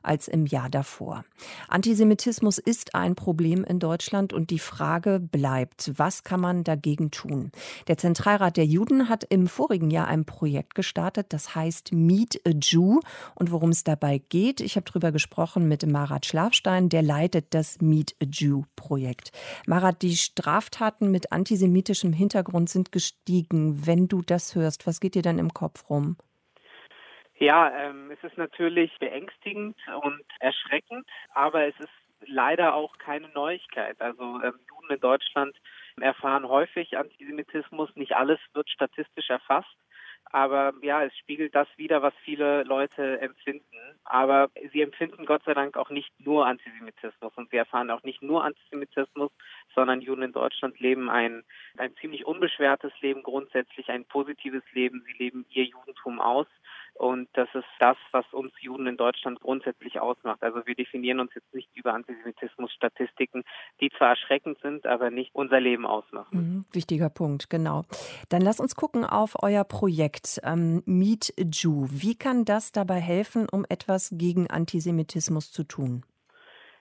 als 0.02 0.28
im 0.28 0.46
Jahr 0.46 0.68
davor. 0.68 1.24
Antisemitismus 1.68 2.58
ist 2.58 2.94
ein 2.94 3.14
Problem 3.14 3.64
in 3.64 3.78
Deutschland 3.78 4.32
und 4.32 4.50
die 4.50 4.58
Frage 4.58 5.20
bleibt, 5.20 5.92
was 5.96 6.24
kann 6.24 6.40
man 6.40 6.64
dagegen 6.64 7.10
tun? 7.10 7.52
Der 7.86 7.98
Zentralrat 7.98 8.56
der 8.56 8.66
Juden 8.66 9.08
hat 9.08 9.24
im 9.24 9.46
vorigen 9.46 9.90
Jahr 9.90 10.08
ein 10.08 10.24
Projekt 10.24 10.74
gestartet, 10.74 11.26
das 11.30 11.54
heißt 11.54 11.92
Meet 11.92 12.40
a 12.46 12.50
Jew. 12.50 13.00
Und 13.34 13.50
worum 13.50 13.70
es 13.70 13.84
dabei 13.84 14.18
geht, 14.28 14.60
ich 14.60 14.76
habe 14.76 14.84
darüber 14.84 15.12
gesprochen 15.12 15.68
mit 15.68 15.86
Marat 15.86 16.26
Schlafstein, 16.26 16.88
der 16.88 17.02
leitet 17.02 17.46
das 17.54 17.80
Meet 17.80 18.16
a 18.22 18.26
Jew 18.26 18.62
Projekt. 18.76 19.32
Marat, 19.66 20.02
die 20.02 20.16
Straftaten 20.16 21.10
mit 21.10 21.32
antisemitischem 21.32 22.12
Hintergrund 22.12 22.68
sind 22.68 22.92
gestiegen. 22.92 23.86
Wenn 23.86 24.08
du 24.08 24.22
das 24.22 24.54
hörst, 24.54 24.86
was 24.86 25.00
geht 25.00 25.14
dir 25.14 25.22
dann 25.22 25.38
im 25.38 25.52
Kopf 25.52 25.88
rum? 25.90 26.16
Ja, 27.38 27.70
ähm, 27.70 28.10
es 28.10 28.22
ist 28.24 28.36
natürlich 28.36 28.96
beängstigend 28.98 29.76
und 30.02 30.24
erschreckend, 30.40 31.06
aber 31.34 31.66
es 31.68 31.78
ist 31.78 31.88
leider 32.26 32.74
auch 32.74 32.98
keine 32.98 33.28
Neuigkeit. 33.28 34.00
Also 34.00 34.40
ähm, 34.42 34.58
Juden 34.68 34.90
in 34.94 35.00
Deutschland 35.00 35.56
erfahren 36.00 36.48
häufig 36.48 36.96
Antisemitismus. 36.98 37.94
Nicht 37.94 38.16
alles 38.16 38.40
wird 38.54 38.68
statistisch 38.70 39.30
erfasst. 39.30 39.76
Aber 40.30 40.74
ja, 40.82 41.04
es 41.04 41.16
spiegelt 41.16 41.54
das 41.54 41.68
wider, 41.76 42.02
was 42.02 42.12
viele 42.22 42.62
Leute 42.64 43.20
empfinden. 43.20 43.64
Aber 44.04 44.50
sie 44.72 44.82
empfinden 44.82 45.24
Gott 45.24 45.42
sei 45.44 45.54
Dank 45.54 45.76
auch 45.76 45.90
nicht 45.90 46.10
nur 46.18 46.46
Antisemitismus 46.46 47.32
und 47.36 47.50
sie 47.50 47.56
erfahren 47.56 47.90
auch 47.90 48.02
nicht 48.02 48.20
nur 48.20 48.44
Antisemitismus, 48.44 49.30
sondern 49.74 50.02
Juden 50.02 50.22
in 50.22 50.32
Deutschland 50.32 50.80
leben 50.80 51.08
ein, 51.08 51.44
ein 51.78 51.94
ziemlich 51.96 52.26
unbeschwertes 52.26 52.92
Leben, 53.00 53.22
grundsätzlich 53.22 53.88
ein 53.88 54.04
positives 54.04 54.64
Leben. 54.72 55.02
Sie 55.06 55.12
leben 55.22 55.46
ihr 55.50 55.64
Judentum 55.64 56.20
aus. 56.20 56.46
Und 56.98 57.28
das 57.34 57.48
ist 57.54 57.64
das, 57.78 57.96
was 58.10 58.24
uns 58.32 58.52
Juden 58.60 58.88
in 58.88 58.96
Deutschland 58.96 59.38
grundsätzlich 59.38 60.00
ausmacht. 60.00 60.42
Also 60.42 60.66
wir 60.66 60.74
definieren 60.74 61.20
uns 61.20 61.32
jetzt 61.32 61.54
nicht 61.54 61.68
über 61.76 61.94
Antisemitismus-Statistiken, 61.94 63.44
die 63.80 63.90
zwar 63.96 64.08
erschreckend 64.10 64.58
sind, 64.62 64.84
aber 64.84 65.10
nicht 65.10 65.32
unser 65.32 65.60
Leben 65.60 65.86
ausmachen. 65.86 66.38
Mhm, 66.38 66.64
wichtiger 66.72 67.08
Punkt, 67.08 67.50
genau. 67.50 67.84
Dann 68.30 68.42
lass 68.42 68.58
uns 68.58 68.74
gucken 68.74 69.04
auf 69.04 69.36
euer 69.40 69.62
Projekt 69.62 70.40
ähm, 70.42 70.82
Meet 70.86 71.34
Jew. 71.52 71.86
Wie 71.88 72.16
kann 72.16 72.44
das 72.44 72.72
dabei 72.72 73.00
helfen, 73.00 73.46
um 73.48 73.64
etwas 73.68 74.10
gegen 74.12 74.50
Antisemitismus 74.50 75.52
zu 75.52 75.62
tun? 75.62 76.02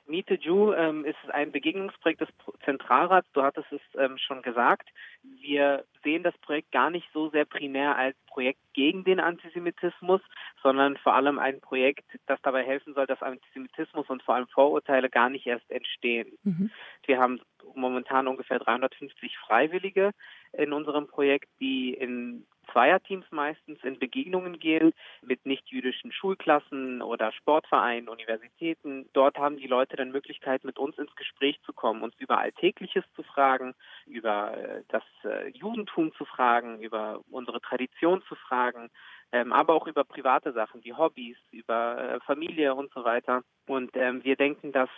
Meet 0.07 0.27
the 0.29 0.35
Jew 0.35 0.73
ähm, 0.73 1.05
ist 1.05 1.17
ein 1.31 1.51
Begegnungsprojekt 1.51 2.21
des 2.21 2.29
Zentralrats. 2.63 3.27
Du 3.33 3.43
hattest 3.43 3.71
es 3.71 3.81
ähm, 3.97 4.17
schon 4.17 4.41
gesagt. 4.41 4.87
Wir 5.21 5.85
sehen 6.03 6.23
das 6.23 6.37
Projekt 6.39 6.71
gar 6.71 6.89
nicht 6.89 7.07
so 7.13 7.29
sehr 7.29 7.45
primär 7.45 7.95
als 7.95 8.15
Projekt 8.27 8.59
gegen 8.73 9.03
den 9.03 9.19
Antisemitismus, 9.19 10.21
sondern 10.63 10.97
vor 10.97 11.13
allem 11.13 11.39
ein 11.39 11.59
Projekt, 11.59 12.05
das 12.27 12.39
dabei 12.41 12.63
helfen 12.63 12.93
soll, 12.93 13.07
dass 13.07 13.21
Antisemitismus 13.21 14.09
und 14.09 14.23
vor 14.23 14.35
allem 14.35 14.47
Vorurteile 14.47 15.09
gar 15.09 15.29
nicht 15.29 15.45
erst 15.45 15.69
entstehen. 15.69 16.31
Mhm. 16.43 16.71
Wir 17.05 17.19
haben 17.19 17.41
momentan 17.75 18.27
ungefähr 18.27 18.59
350 18.59 19.37
Freiwillige 19.37 20.11
in 20.53 20.73
unserem 20.73 21.07
Projekt, 21.07 21.49
die 21.59 21.93
in 21.93 22.45
Zweierteams 22.71 23.25
meistens 23.31 23.83
in 23.83 23.99
Begegnungen 23.99 24.59
gehen 24.59 24.93
mit 25.21 25.45
nichtjüdischen 25.45 26.11
Schulklassen 26.11 27.01
oder 27.01 27.31
Sportvereinen, 27.31 28.09
Universitäten. 28.09 29.09
Dort 29.13 29.37
haben 29.37 29.57
die 29.57 29.67
Leute 29.67 29.95
dann 29.95 30.11
Möglichkeit, 30.11 30.63
mit 30.63 30.77
uns 30.77 30.97
ins 30.97 31.15
Gespräch 31.15 31.59
zu 31.65 31.73
kommen, 31.73 32.03
uns 32.03 32.15
über 32.17 32.39
Alltägliches 32.39 33.03
zu 33.15 33.23
fragen, 33.23 33.73
über 34.05 34.57
äh, 34.57 34.83
das 34.89 35.03
äh, 35.23 35.49
Judentum 35.49 36.13
zu 36.13 36.25
fragen, 36.25 36.79
über 36.81 37.21
unsere 37.29 37.61
Tradition 37.61 38.21
zu 38.27 38.35
fragen, 38.35 38.89
ähm, 39.31 39.51
aber 39.51 39.73
auch 39.73 39.87
über 39.87 40.03
private 40.03 40.53
Sachen 40.53 40.83
wie 40.83 40.93
Hobbys, 40.93 41.37
über 41.51 41.97
äh, 41.97 42.19
Familie 42.21 42.75
und 42.75 42.91
so 42.93 43.03
weiter. 43.03 43.43
Und 43.67 43.91
ähm, 43.95 44.23
wir 44.23 44.37
denken, 44.37 44.71
dass 44.71 44.89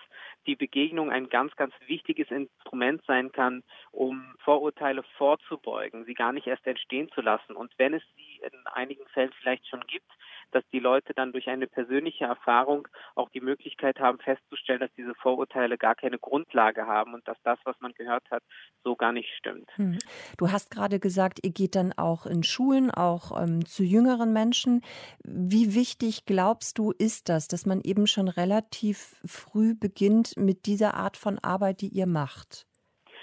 die 0.45 0.55
Begegnung 0.55 1.11
ein 1.11 1.29
ganz, 1.29 1.55
ganz 1.55 1.73
wichtiges 1.87 2.29
Instrument 2.29 3.03
sein 3.07 3.31
kann, 3.31 3.63
um 3.91 4.35
Vorurteile 4.39 5.03
vorzubeugen, 5.17 6.05
sie 6.05 6.13
gar 6.13 6.31
nicht 6.31 6.47
erst 6.47 6.67
entstehen 6.67 7.09
zu 7.11 7.21
lassen. 7.21 7.55
Und 7.55 7.73
wenn 7.77 7.93
es 7.95 8.03
sie 8.15 8.41
in 8.43 8.67
einigen 8.67 9.07
Fällen 9.07 9.31
vielleicht 9.39 9.67
schon 9.67 9.81
gibt, 9.87 10.11
dass 10.51 10.63
die 10.71 10.79
Leute 10.79 11.13
dann 11.13 11.31
durch 11.31 11.47
eine 11.47 11.67
persönliche 11.67 12.25
Erfahrung 12.25 12.87
auch 13.15 13.29
die 13.29 13.41
Möglichkeit 13.41 13.99
haben 13.99 14.19
festzustellen, 14.19 14.79
dass 14.79 14.93
diese 14.97 15.13
Vorurteile 15.15 15.77
gar 15.77 15.95
keine 15.95 16.19
Grundlage 16.19 16.85
haben 16.87 17.13
und 17.13 17.27
dass 17.27 17.37
das, 17.43 17.59
was 17.63 17.75
man 17.79 17.93
gehört 17.93 18.23
hat, 18.31 18.43
so 18.83 18.95
gar 18.95 19.11
nicht 19.11 19.29
stimmt. 19.37 19.69
Hm. 19.75 19.97
Du 20.37 20.51
hast 20.51 20.71
gerade 20.71 20.99
gesagt, 20.99 21.39
ihr 21.43 21.51
geht 21.51 21.75
dann 21.75 21.93
auch 21.93 22.25
in 22.25 22.43
Schulen, 22.43 22.91
auch 22.91 23.41
ähm, 23.41 23.65
zu 23.65 23.83
jüngeren 23.83 24.33
Menschen. 24.33 24.81
Wie 25.23 25.75
wichtig 25.75 26.25
glaubst 26.25 26.77
du 26.77 26.91
ist 26.91 27.29
das, 27.29 27.47
dass 27.47 27.65
man 27.65 27.81
eben 27.81 28.07
schon 28.07 28.27
relativ 28.27 29.15
früh 29.25 29.75
beginnt 29.75 30.37
mit 30.37 30.65
dieser 30.65 30.93
Art 30.93 31.17
von 31.17 31.39
Arbeit, 31.39 31.81
die 31.81 31.89
ihr 31.89 32.07
macht? 32.07 32.68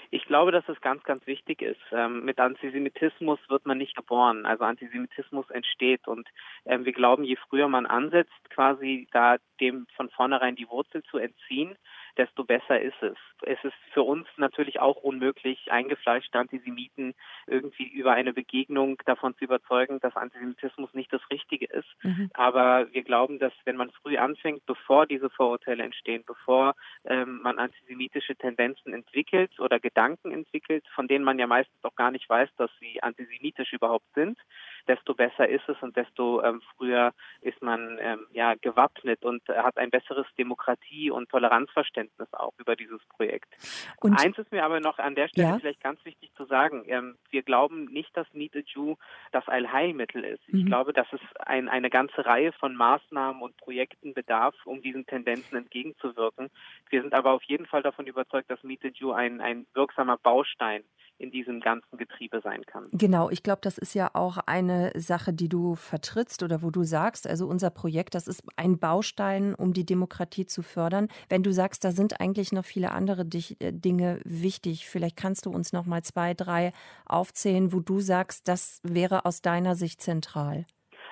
Ich 0.09 0.25
glaube, 0.25 0.51
dass 0.51 0.67
es 0.69 0.79
ganz, 0.81 1.03
ganz 1.03 1.25
wichtig 1.27 1.61
ist. 1.61 1.81
Ähm, 1.91 2.23
mit 2.23 2.39
Antisemitismus 2.39 3.39
wird 3.49 3.65
man 3.65 3.77
nicht 3.77 3.95
geboren. 3.95 4.45
Also 4.45 4.63
Antisemitismus 4.63 5.49
entsteht 5.49 6.07
und 6.07 6.27
ähm, 6.65 6.85
wir 6.85 6.93
glauben, 6.93 7.23
je 7.23 7.35
früher 7.35 7.67
man 7.67 7.85
ansetzt, 7.85 8.49
quasi 8.49 9.07
da 9.11 9.37
dem 9.59 9.87
von 9.95 10.09
vornherein 10.09 10.55
die 10.55 10.69
Wurzel 10.69 11.03
zu 11.03 11.17
entziehen, 11.17 11.75
desto 12.17 12.43
besser 12.43 12.81
ist 12.81 13.01
es. 13.01 13.17
Es 13.43 13.63
ist 13.63 13.75
für 13.93 14.03
uns 14.03 14.27
natürlich 14.37 14.79
auch 14.79 14.97
unmöglich, 14.97 15.71
eingefleischte 15.71 16.39
Antisemiten 16.39 17.13
irgendwie 17.45 17.87
über 17.87 18.13
eine 18.13 18.33
Begegnung 18.33 18.97
davon 19.05 19.35
zu 19.37 19.45
überzeugen, 19.45 19.99
dass 19.99 20.15
Antisemitismus 20.15 20.93
nicht 20.93 21.11
das 21.13 21.21
Richtige 21.29 21.65
ist. 21.67 21.87
Mhm. 22.03 22.29
Aber 22.33 22.91
wir 22.91 23.03
glauben, 23.03 23.39
dass 23.39 23.53
wenn 23.65 23.77
man 23.77 23.91
früh 23.91 24.17
anfängt, 24.17 24.65
bevor 24.65 25.05
diese 25.05 25.29
Vorurteile 25.29 25.83
entstehen, 25.83 26.23
bevor 26.25 26.75
ähm, 27.05 27.41
man 27.41 27.59
antisemitische 27.59 28.35
Tendenzen 28.35 28.93
entwickelt 28.93 29.59
oder 29.59 29.79
Gedanken 29.79 30.31
entwickelt, 30.31 30.85
von 30.93 31.07
denen 31.07 31.23
man 31.23 31.39
ja 31.39 31.47
meistens 31.47 31.83
auch 31.83 31.95
gar 31.95 32.11
nicht 32.11 32.27
weiß, 32.29 32.49
dass 32.57 32.71
sie 32.79 33.01
antisemitisch 33.03 33.73
überhaupt 33.73 34.07
sind, 34.15 34.37
desto 34.87 35.13
besser 35.13 35.47
ist 35.47 35.67
es 35.67 35.77
und 35.81 35.95
desto 35.95 36.41
ähm, 36.43 36.61
früher 36.75 37.13
ist 37.41 37.61
man 37.61 37.97
ähm, 37.99 38.25
ja 38.31 38.55
gewappnet 38.55 39.23
und 39.23 39.47
äh, 39.49 39.57
hat 39.57 39.77
ein 39.77 39.89
besseres 39.89 40.25
Demokratie- 40.37 41.11
und 41.11 41.29
Toleranzverständnis 41.29 42.33
auch 42.33 42.53
über 42.57 42.75
dieses 42.75 43.03
Projekt. 43.05 43.53
Und 43.99 44.19
Eins 44.19 44.37
ist 44.37 44.51
mir 44.51 44.63
aber 44.63 44.79
noch 44.79 44.99
an 44.99 45.15
der 45.15 45.27
Stelle 45.27 45.49
ja? 45.49 45.59
vielleicht 45.59 45.81
ganz 45.81 46.03
wichtig 46.05 46.31
zu 46.35 46.45
sagen. 46.45 46.83
Ähm, 46.87 47.17
wir 47.29 47.43
glauben 47.43 47.85
nicht, 47.85 48.15
dass 48.15 48.31
Meet 48.33 48.55
a 48.55 48.59
Jew 48.59 48.95
das 49.31 49.47
Allheilmittel 49.47 50.23
ist. 50.23 50.41
Ich 50.47 50.63
mhm. 50.63 50.67
glaube, 50.67 50.93
dass 50.93 51.07
es 51.11 51.21
ein, 51.39 51.69
eine 51.69 51.89
ganze 51.89 52.25
Reihe 52.25 52.51
von 52.53 52.75
Maßnahmen 52.75 53.41
und 53.41 53.57
Projekten 53.57 54.13
bedarf, 54.13 54.55
um 54.65 54.81
diesen 54.81 55.05
Tendenzen 55.05 55.57
entgegenzuwirken. 55.57 56.49
Wir 56.89 57.01
sind 57.01 57.13
aber 57.13 57.31
auf 57.31 57.43
jeden 57.43 57.65
Fall 57.65 57.83
davon 57.83 58.07
überzeugt, 58.07 58.49
dass 58.49 58.63
Meet 58.63 58.85
a 58.85 58.89
Jew 58.89 59.11
ein, 59.11 59.41
ein 59.41 59.65
wirksamer 59.73 60.17
Baustein 60.17 60.83
in 61.19 61.31
diesem 61.31 61.59
ganzen 61.59 61.97
Getriebe 61.97 62.41
sein 62.41 62.63
kann. 62.65 62.87
Genau, 62.91 63.29
ich 63.29 63.43
glaube, 63.43 63.59
das 63.61 63.77
ist 63.77 63.93
ja 63.93 64.11
auch 64.13 64.37
eine 64.45 64.91
Sache, 64.95 65.33
die 65.33 65.49
du 65.49 65.75
vertrittst 65.75 66.43
oder 66.43 66.61
wo 66.61 66.69
du 66.69 66.83
sagst, 66.83 67.27
also 67.27 67.47
unser 67.47 67.69
Projekt, 67.69 68.15
das 68.15 68.27
ist 68.27 68.43
ein 68.55 68.77
Baustein, 68.77 69.55
um 69.55 69.73
die 69.73 69.85
Demokratie 69.85 70.45
zu 70.45 70.61
fördern. 70.61 71.07
Wenn 71.29 71.43
du 71.43 71.51
sagst, 71.51 71.83
da 71.83 71.91
sind 71.91 72.19
eigentlich 72.21 72.51
noch 72.51 72.65
viele 72.65 72.91
andere 72.91 73.21
äh, 73.21 73.73
Dinge 73.73 74.19
wichtig, 74.23 74.87
vielleicht 74.87 75.17
kannst 75.17 75.45
du 75.45 75.51
uns 75.51 75.73
noch 75.73 75.85
mal 75.85 76.03
zwei, 76.03 76.33
drei 76.33 76.71
aufzählen, 77.05 77.73
wo 77.73 77.79
du 77.79 77.99
sagst, 77.99 78.47
das 78.47 78.79
wäre 78.83 79.25
aus 79.25 79.41
deiner 79.41 79.75
Sicht 79.75 80.01
zentral. 80.01 80.65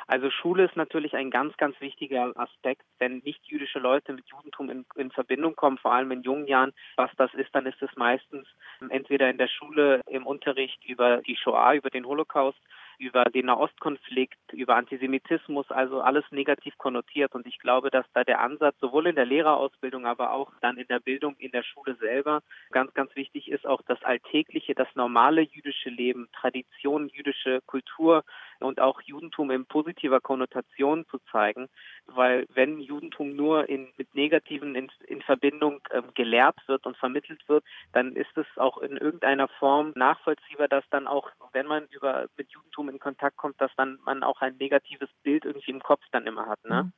Also 0.08 0.30
Schule 0.30 0.66
ist 0.66 0.76
natürlich 0.76 1.16
ein 1.16 1.32
ganz, 1.32 1.58
ganz 1.58 1.80
wichtiger 1.82 2.32
Aspekt. 2.36 2.84
Wenn 3.00 3.20
nicht 3.20 3.44
jüdische 3.46 3.80
Leute 3.80 4.14
mit 4.14 4.28
Judentum 4.28 4.70
in, 4.70 4.86
in, 4.96 5.10
Verbindung 5.12 5.56
kommen, 5.56 5.80
vor 5.80 5.94
allem 5.94 6.12
in 6.12 6.22
jungen 6.22 6.46
Jahren, 6.48 6.74
was 6.96 7.10
das 7.18 7.34
ist, 7.34 7.54
dann 7.54 7.66
ist 7.66 7.82
es 7.82 7.90
meistens 7.96 8.48
entweder 8.90 9.30
in 9.30 9.40
der 9.40 9.48
Schule 9.48 10.02
im 10.08 10.28
Unterricht 10.28 10.84
über 10.86 11.22
die 11.24 11.36
Shoah, 11.36 11.74
über 11.74 11.90
den 11.90 12.06
Holocaust 12.06 12.60
über 12.98 13.26
den 13.26 13.48
Nahostkonflikt, 13.48 14.54
über 14.54 14.76
Antisemitismus, 14.76 15.70
also 15.70 16.02
alles 16.02 16.24
negativ 16.32 16.78
konnotiert. 16.78 17.36
Und 17.36 17.48
ich 17.48 17.60
glaube, 17.60 17.92
dass 17.92 18.06
da 18.14 18.24
der 18.24 18.42
Ansatz 18.42 18.76
sowohl 18.80 19.08
in 19.08 19.16
der 19.16 19.26
Lehrerausbildung, 19.26 20.06
aber 20.06 20.32
auch 20.32 20.52
dann 20.62 20.78
in 20.78 20.88
der 20.88 21.00
Bildung 21.00 21.36
in 21.38 21.52
der 21.52 21.64
Schule 21.64 21.96
selber 21.96 22.42
ganz, 22.72 22.94
ganz 22.94 23.16
wichtig 23.16 23.50
ist, 23.50 23.66
auch 23.66 23.82
das 23.84 24.02
alltägliche, 24.04 24.76
das 24.76 24.88
normale 24.96 25.42
jüdische 25.42 25.90
Leben, 25.90 26.30
Tradition, 26.34 27.10
jüdische 27.10 27.62
Kultur 27.66 28.24
und 28.60 28.80
auch 28.80 29.02
Judentum 29.02 29.52
in 29.52 29.66
positiver 29.66 30.22
Konnotation 30.22 31.06
zu 31.10 31.20
zeigen. 31.32 31.68
Weil 32.06 32.46
wenn 32.54 32.80
Judentum 32.80 33.36
nur 33.36 33.68
in, 33.70 33.90
mit 33.98 34.14
Negativen 34.16 34.76
in, 34.76 34.92
in 35.08 35.22
Verbindung 35.22 35.82
ähm, 35.92 36.06
gelehrt 36.14 36.58
wird 36.68 36.86
und 36.86 36.98
vermittelt 36.98 37.48
wird, 37.48 37.64
dann 37.94 38.16
ist 38.16 38.38
es 38.38 38.46
auch 38.58 38.78
in 38.78 38.98
irgendeiner 38.98 39.48
Form 39.48 39.92
nachvollziehbar, 39.96 40.68
dass 40.68 40.84
dann 40.90 41.08
auch, 41.08 41.30
wenn 41.54 41.68
man 41.68 41.88
über 41.90 42.28
mit 42.38 42.52
Judentum 42.52 42.85
in 42.90 43.00
Kontakt 43.00 43.38
kommt, 43.38 43.60
dass 43.60 43.72
dann 43.78 44.00
man 44.06 44.24
auch 44.24 44.42
ein 44.42 44.56
negatives 44.58 45.10
Bild 45.24 45.46
irgendwie 45.46 45.72
im 45.72 45.82
Kopf 45.82 46.02
dann 46.12 46.28
immer 46.28 46.48
hat. 46.48 46.64
Ne? 46.66 46.84
Mhm. 46.84 46.92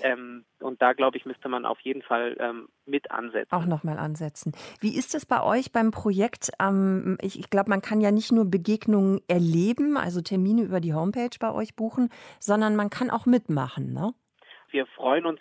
Ähm, 0.00 0.44
und 0.60 0.80
da 0.82 0.92
glaube 0.92 1.16
ich, 1.16 1.26
müsste 1.26 1.48
man 1.48 1.64
auf 1.64 1.80
jeden 1.80 2.02
Fall 2.02 2.36
ähm, 2.40 2.68
mit 2.84 3.10
ansetzen. 3.10 3.52
Auch 3.52 3.66
nochmal 3.66 3.98
ansetzen. 3.98 4.52
Wie 4.80 4.96
ist 4.96 5.14
es 5.14 5.26
bei 5.26 5.42
euch 5.42 5.72
beim 5.72 5.90
Projekt? 5.90 6.50
Ähm, 6.60 7.18
ich, 7.20 7.38
ich 7.38 7.50
glaube, 7.50 7.70
man 7.70 7.82
kann 7.82 8.00
ja 8.00 8.10
nicht 8.10 8.32
nur 8.32 8.44
Begegnungen 8.44 9.20
erleben, 9.28 9.96
also 9.96 10.20
Termine 10.20 10.62
über 10.62 10.80
die 10.80 10.94
Homepage 10.94 11.36
bei 11.38 11.52
euch 11.52 11.76
buchen, 11.76 12.10
sondern 12.40 12.76
man 12.76 12.90
kann 12.90 13.10
auch 13.10 13.26
mitmachen, 13.26 13.92
ne? 13.92 14.14
Wir 14.72 14.86
freuen 14.86 15.26
uns 15.26 15.40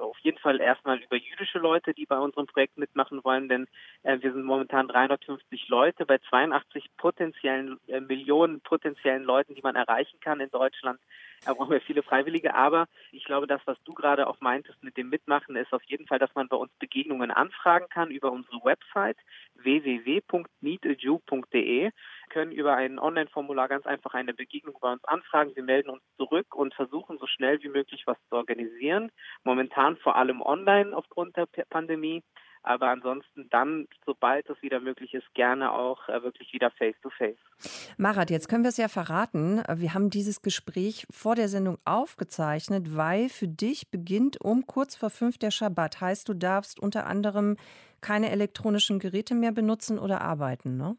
auf 0.00 0.18
jeden 0.18 0.38
Fall 0.38 0.60
erstmal 0.60 0.98
über 0.98 1.16
jüdische 1.16 1.58
Leute, 1.58 1.94
die 1.94 2.06
bei 2.06 2.18
unserem 2.18 2.46
Projekt 2.46 2.76
mitmachen 2.76 3.22
wollen, 3.24 3.48
denn 3.48 3.66
äh, 4.02 4.18
wir 4.20 4.32
sind 4.32 4.44
momentan 4.44 4.88
350 4.88 5.68
Leute 5.68 6.04
bei 6.04 6.18
82 6.18 6.90
potenziellen 6.96 7.78
äh, 7.86 8.00
Millionen 8.00 8.60
potenziellen 8.60 9.22
Leuten, 9.22 9.54
die 9.54 9.62
man 9.62 9.76
erreichen 9.76 10.18
kann 10.20 10.40
in 10.40 10.50
Deutschland. 10.50 10.98
Da 11.44 11.54
brauchen 11.54 11.72
wir 11.72 11.80
viele 11.80 12.02
Freiwillige, 12.02 12.54
aber 12.54 12.86
ich 13.10 13.24
glaube, 13.24 13.46
das, 13.46 13.62
was 13.64 13.78
du 13.84 13.94
gerade 13.94 14.26
auch 14.26 14.40
meintest 14.40 14.82
mit 14.82 14.96
dem 14.96 15.08
Mitmachen, 15.08 15.54
ist 15.56 15.72
auf 15.72 15.82
jeden 15.84 16.06
Fall, 16.06 16.18
dass 16.18 16.34
man 16.34 16.48
bei 16.48 16.56
uns 16.56 16.72
Begegnungen 16.78 17.30
anfragen 17.30 17.86
kann 17.88 18.10
über 18.10 18.30
unsere 18.30 18.62
Website 18.64 19.16
www.meetajew.de 19.54 21.90
können 22.32 22.50
über 22.52 22.74
ein 22.74 22.98
Online-Formular 22.98 23.68
ganz 23.68 23.86
einfach 23.86 24.14
eine 24.14 24.32
Begegnung 24.32 24.76
bei 24.80 24.90
uns 24.90 25.04
anfragen. 25.04 25.54
Wir 25.54 25.62
melden 25.62 25.90
uns 25.90 26.02
zurück 26.16 26.54
und 26.54 26.74
versuchen 26.74 27.18
so 27.18 27.26
schnell 27.26 27.62
wie 27.62 27.68
möglich 27.68 28.02
was 28.06 28.16
zu 28.28 28.36
organisieren. 28.36 29.12
Momentan 29.44 29.96
vor 29.98 30.16
allem 30.16 30.40
online 30.40 30.96
aufgrund 30.96 31.36
der 31.36 31.46
Pandemie. 31.68 32.22
Aber 32.64 32.88
ansonsten 32.90 33.48
dann, 33.50 33.88
sobald 34.06 34.48
es 34.48 34.62
wieder 34.62 34.78
möglich 34.78 35.14
ist, 35.14 35.26
gerne 35.34 35.72
auch 35.72 36.08
äh, 36.08 36.22
wirklich 36.22 36.52
wieder 36.52 36.70
face-to-face. 36.70 37.36
-face. 37.36 37.94
Marat, 37.98 38.30
jetzt 38.30 38.48
können 38.48 38.62
wir 38.62 38.68
es 38.68 38.76
ja 38.76 38.86
verraten. 38.86 39.62
Wir 39.74 39.94
haben 39.94 40.10
dieses 40.10 40.42
Gespräch 40.42 41.06
vor 41.10 41.34
der 41.34 41.48
Sendung 41.48 41.78
aufgezeichnet, 41.84 42.96
weil 42.96 43.28
für 43.28 43.48
dich 43.48 43.90
beginnt 43.90 44.40
um 44.40 44.64
kurz 44.66 44.94
vor 44.94 45.10
fünf 45.10 45.38
der 45.38 45.50
Schabbat. 45.50 46.00
Heißt, 46.00 46.28
du 46.28 46.34
darfst 46.34 46.78
unter 46.78 47.06
anderem 47.06 47.56
keine 48.00 48.30
elektronischen 48.30 49.00
Geräte 49.00 49.34
mehr 49.34 49.52
benutzen 49.52 49.98
oder 49.98 50.20
arbeiten, 50.20 50.76
ne? 50.76 50.96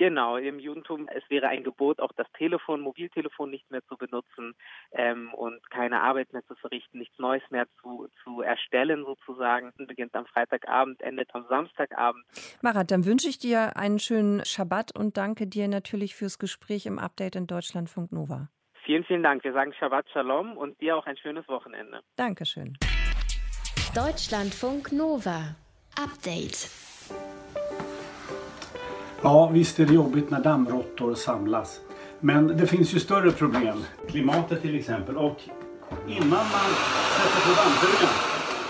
Genau, 0.00 0.38
im 0.38 0.58
Judentum, 0.58 1.08
es 1.14 1.22
wäre 1.28 1.48
ein 1.48 1.62
Gebot, 1.62 2.00
auch 2.00 2.12
das 2.16 2.26
Telefon, 2.32 2.80
Mobiltelefon 2.80 3.50
nicht 3.50 3.70
mehr 3.70 3.84
zu 3.84 3.98
benutzen 3.98 4.54
ähm, 4.92 5.34
und 5.34 5.60
keine 5.70 6.00
Arbeit 6.00 6.32
mehr 6.32 6.42
zu 6.46 6.54
verrichten, 6.54 7.00
nichts 7.00 7.18
Neues 7.18 7.42
mehr 7.50 7.66
zu, 7.82 8.08
zu 8.24 8.40
erstellen 8.40 9.04
sozusagen. 9.04 9.70
Das 9.76 9.86
beginnt 9.86 10.14
am 10.14 10.24
Freitagabend, 10.24 11.02
endet 11.02 11.28
am 11.34 11.44
Samstagabend. 11.50 12.24
Marat, 12.62 12.90
dann 12.90 13.04
wünsche 13.04 13.28
ich 13.28 13.38
dir 13.38 13.76
einen 13.76 13.98
schönen 13.98 14.42
Schabbat 14.46 14.98
und 14.98 15.18
danke 15.18 15.46
dir 15.46 15.68
natürlich 15.68 16.14
fürs 16.14 16.38
Gespräch 16.38 16.86
im 16.86 16.98
Update 16.98 17.36
in 17.36 17.46
Deutschlandfunk 17.46 18.10
Nova. 18.10 18.48
Vielen, 18.86 19.04
vielen 19.04 19.22
Dank. 19.22 19.44
Wir 19.44 19.52
sagen 19.52 19.74
Shabbat 19.74 20.08
Shalom 20.14 20.56
und 20.56 20.80
dir 20.80 20.96
auch 20.96 21.04
ein 21.04 21.18
schönes 21.18 21.46
Wochenende. 21.46 22.00
Dankeschön. 22.16 22.78
Deutschlandfunk 23.94 24.92
Nova. 24.92 25.56
Update. 26.02 26.70
Ja, 29.22 29.50
visst 29.52 29.78
är 29.78 29.86
det 29.86 29.94
jobbigt 29.94 30.30
när 30.30 30.40
dammråttor 30.40 31.14
samlas. 31.14 31.80
Men 32.20 32.46
det 32.46 32.66
finns 32.66 32.94
ju 32.94 33.00
större 33.00 33.30
problem. 33.30 33.84
Klimatet 34.08 34.62
till 34.62 34.78
exempel. 34.78 35.16
Och 35.16 35.36
innan 36.08 36.28
man 36.28 36.70
sätter 37.16 37.40
på 37.46 37.62
dammsugaren 37.62 38.14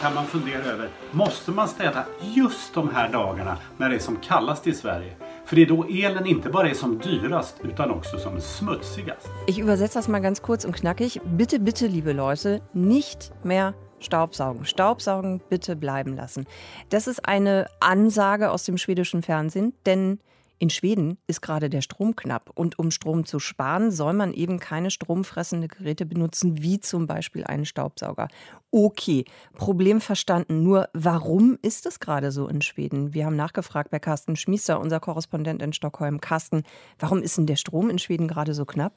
kan 0.00 0.14
man 0.14 0.26
fundera 0.26 0.62
över, 0.62 0.88
måste 1.10 1.50
man 1.50 1.68
städa 1.68 2.04
just 2.20 2.74
de 2.74 2.88
här 2.94 3.12
dagarna 3.12 3.58
när 3.76 3.88
det 3.88 3.94
är 3.94 3.98
som 3.98 4.16
kallast 4.16 4.66
i 4.66 4.72
Sverige? 4.72 5.12
Det 5.50 5.62
är 5.62 5.66
då 5.66 5.84
elen 5.84 6.26
inte 6.26 6.48
bara 6.48 6.68
är 6.68 6.74
som 6.74 6.98
dyrast 6.98 7.56
utan 7.62 7.90
också 7.90 8.18
som 8.18 8.40
smutsigast. 8.40 9.28
Ich 9.46 9.58
übersetze 9.58 9.98
das 9.98 10.08
mal 10.08 10.22
ganz 10.22 10.40
kurz 10.40 10.64
und 10.64 10.76
knackig. 10.76 11.20
Bitte, 11.24 11.58
bitte, 11.58 11.88
liebe 11.88 12.12
Leute, 12.12 12.60
nicht 12.72 13.32
mehr 13.42 13.72
Staubsaugen. 14.00 14.64
Staubsaugen 14.64 15.40
bitte 15.50 15.76
bleiben 15.76 16.16
lassen. 16.16 16.46
Das 16.88 17.06
ist 17.06 17.28
eine 17.28 17.66
Ansage 17.80 18.50
aus 18.50 18.64
dem 18.64 18.78
schwedischen 18.78 19.22
Fernsehen, 19.22 19.72
denn 19.86 20.18
in 20.60 20.68
Schweden 20.68 21.16
ist 21.26 21.40
gerade 21.40 21.70
der 21.70 21.80
Strom 21.80 22.14
knapp 22.14 22.50
und 22.54 22.78
um 22.78 22.90
Strom 22.90 23.24
zu 23.24 23.38
sparen, 23.38 23.90
soll 23.90 24.12
man 24.12 24.34
eben 24.34 24.60
keine 24.60 24.90
stromfressende 24.90 25.68
Geräte 25.68 26.04
benutzen, 26.04 26.62
wie 26.62 26.78
zum 26.78 27.06
Beispiel 27.06 27.44
einen 27.44 27.64
Staubsauger. 27.64 28.28
Okay, 28.70 29.24
Problem 29.54 30.02
verstanden. 30.02 30.62
Nur 30.62 30.90
warum 30.92 31.58
ist 31.62 31.86
es 31.86 31.98
gerade 31.98 32.30
so 32.30 32.46
in 32.46 32.60
Schweden? 32.60 33.14
Wir 33.14 33.24
haben 33.24 33.36
nachgefragt 33.36 33.90
bei 33.90 33.98
Carsten 33.98 34.36
Schmiester, 34.36 34.78
unser 34.78 35.00
Korrespondent 35.00 35.62
in 35.62 35.72
Stockholm. 35.72 36.20
Carsten, 36.20 36.64
warum 36.98 37.22
ist 37.22 37.38
denn 37.38 37.46
der 37.46 37.56
Strom 37.56 37.88
in 37.88 37.98
Schweden 37.98 38.28
gerade 38.28 38.52
so 38.52 38.66
knapp? 38.66 38.92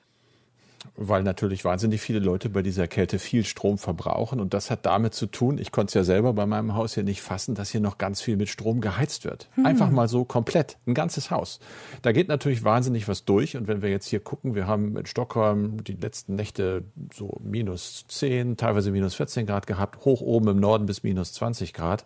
Weil 0.95 1.23
natürlich 1.23 1.65
wahnsinnig 1.65 2.01
viele 2.01 2.19
Leute 2.19 2.49
bei 2.49 2.61
dieser 2.61 2.87
Kälte 2.87 3.19
viel 3.19 3.45
Strom 3.45 3.77
verbrauchen. 3.77 4.39
Und 4.39 4.53
das 4.53 4.69
hat 4.69 4.85
damit 4.85 5.13
zu 5.13 5.27
tun, 5.27 5.57
ich 5.57 5.71
konnte 5.71 5.91
es 5.91 5.93
ja 5.93 6.03
selber 6.03 6.33
bei 6.33 6.45
meinem 6.45 6.75
Haus 6.75 6.93
hier 6.93 7.03
nicht 7.03 7.21
fassen, 7.21 7.55
dass 7.55 7.69
hier 7.69 7.81
noch 7.81 7.97
ganz 7.97 8.21
viel 8.21 8.37
mit 8.37 8.49
Strom 8.49 8.81
geheizt 8.81 9.25
wird. 9.25 9.49
Hm. 9.55 9.65
Einfach 9.65 9.89
mal 9.89 10.07
so 10.07 10.25
komplett, 10.25 10.77
ein 10.85 10.93
ganzes 10.93 11.31
Haus. 11.31 11.59
Da 12.01 12.11
geht 12.11 12.27
natürlich 12.27 12.63
wahnsinnig 12.63 13.07
was 13.07 13.25
durch. 13.25 13.57
Und 13.57 13.67
wenn 13.67 13.81
wir 13.81 13.89
jetzt 13.89 14.07
hier 14.07 14.19
gucken, 14.19 14.55
wir 14.55 14.67
haben 14.67 14.97
in 14.97 15.05
Stockholm 15.05 15.83
die 15.83 15.93
letzten 15.93 16.35
Nächte 16.35 16.83
so 17.13 17.39
minus 17.43 18.05
10, 18.07 18.57
teilweise 18.57 18.91
minus 18.91 19.15
14 19.15 19.45
Grad 19.45 19.67
gehabt, 19.67 20.05
hoch 20.05 20.21
oben 20.21 20.47
im 20.49 20.59
Norden 20.59 20.85
bis 20.85 21.03
minus 21.03 21.33
20 21.33 21.73
Grad. 21.73 22.05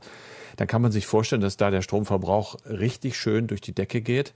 Dann 0.55 0.67
kann 0.67 0.81
man 0.81 0.91
sich 0.91 1.05
vorstellen, 1.05 1.41
dass 1.41 1.57
da 1.57 1.71
der 1.71 1.81
Stromverbrauch 1.81 2.55
richtig 2.65 3.17
schön 3.17 3.47
durch 3.47 3.61
die 3.61 3.73
Decke 3.73 4.01
geht. 4.01 4.33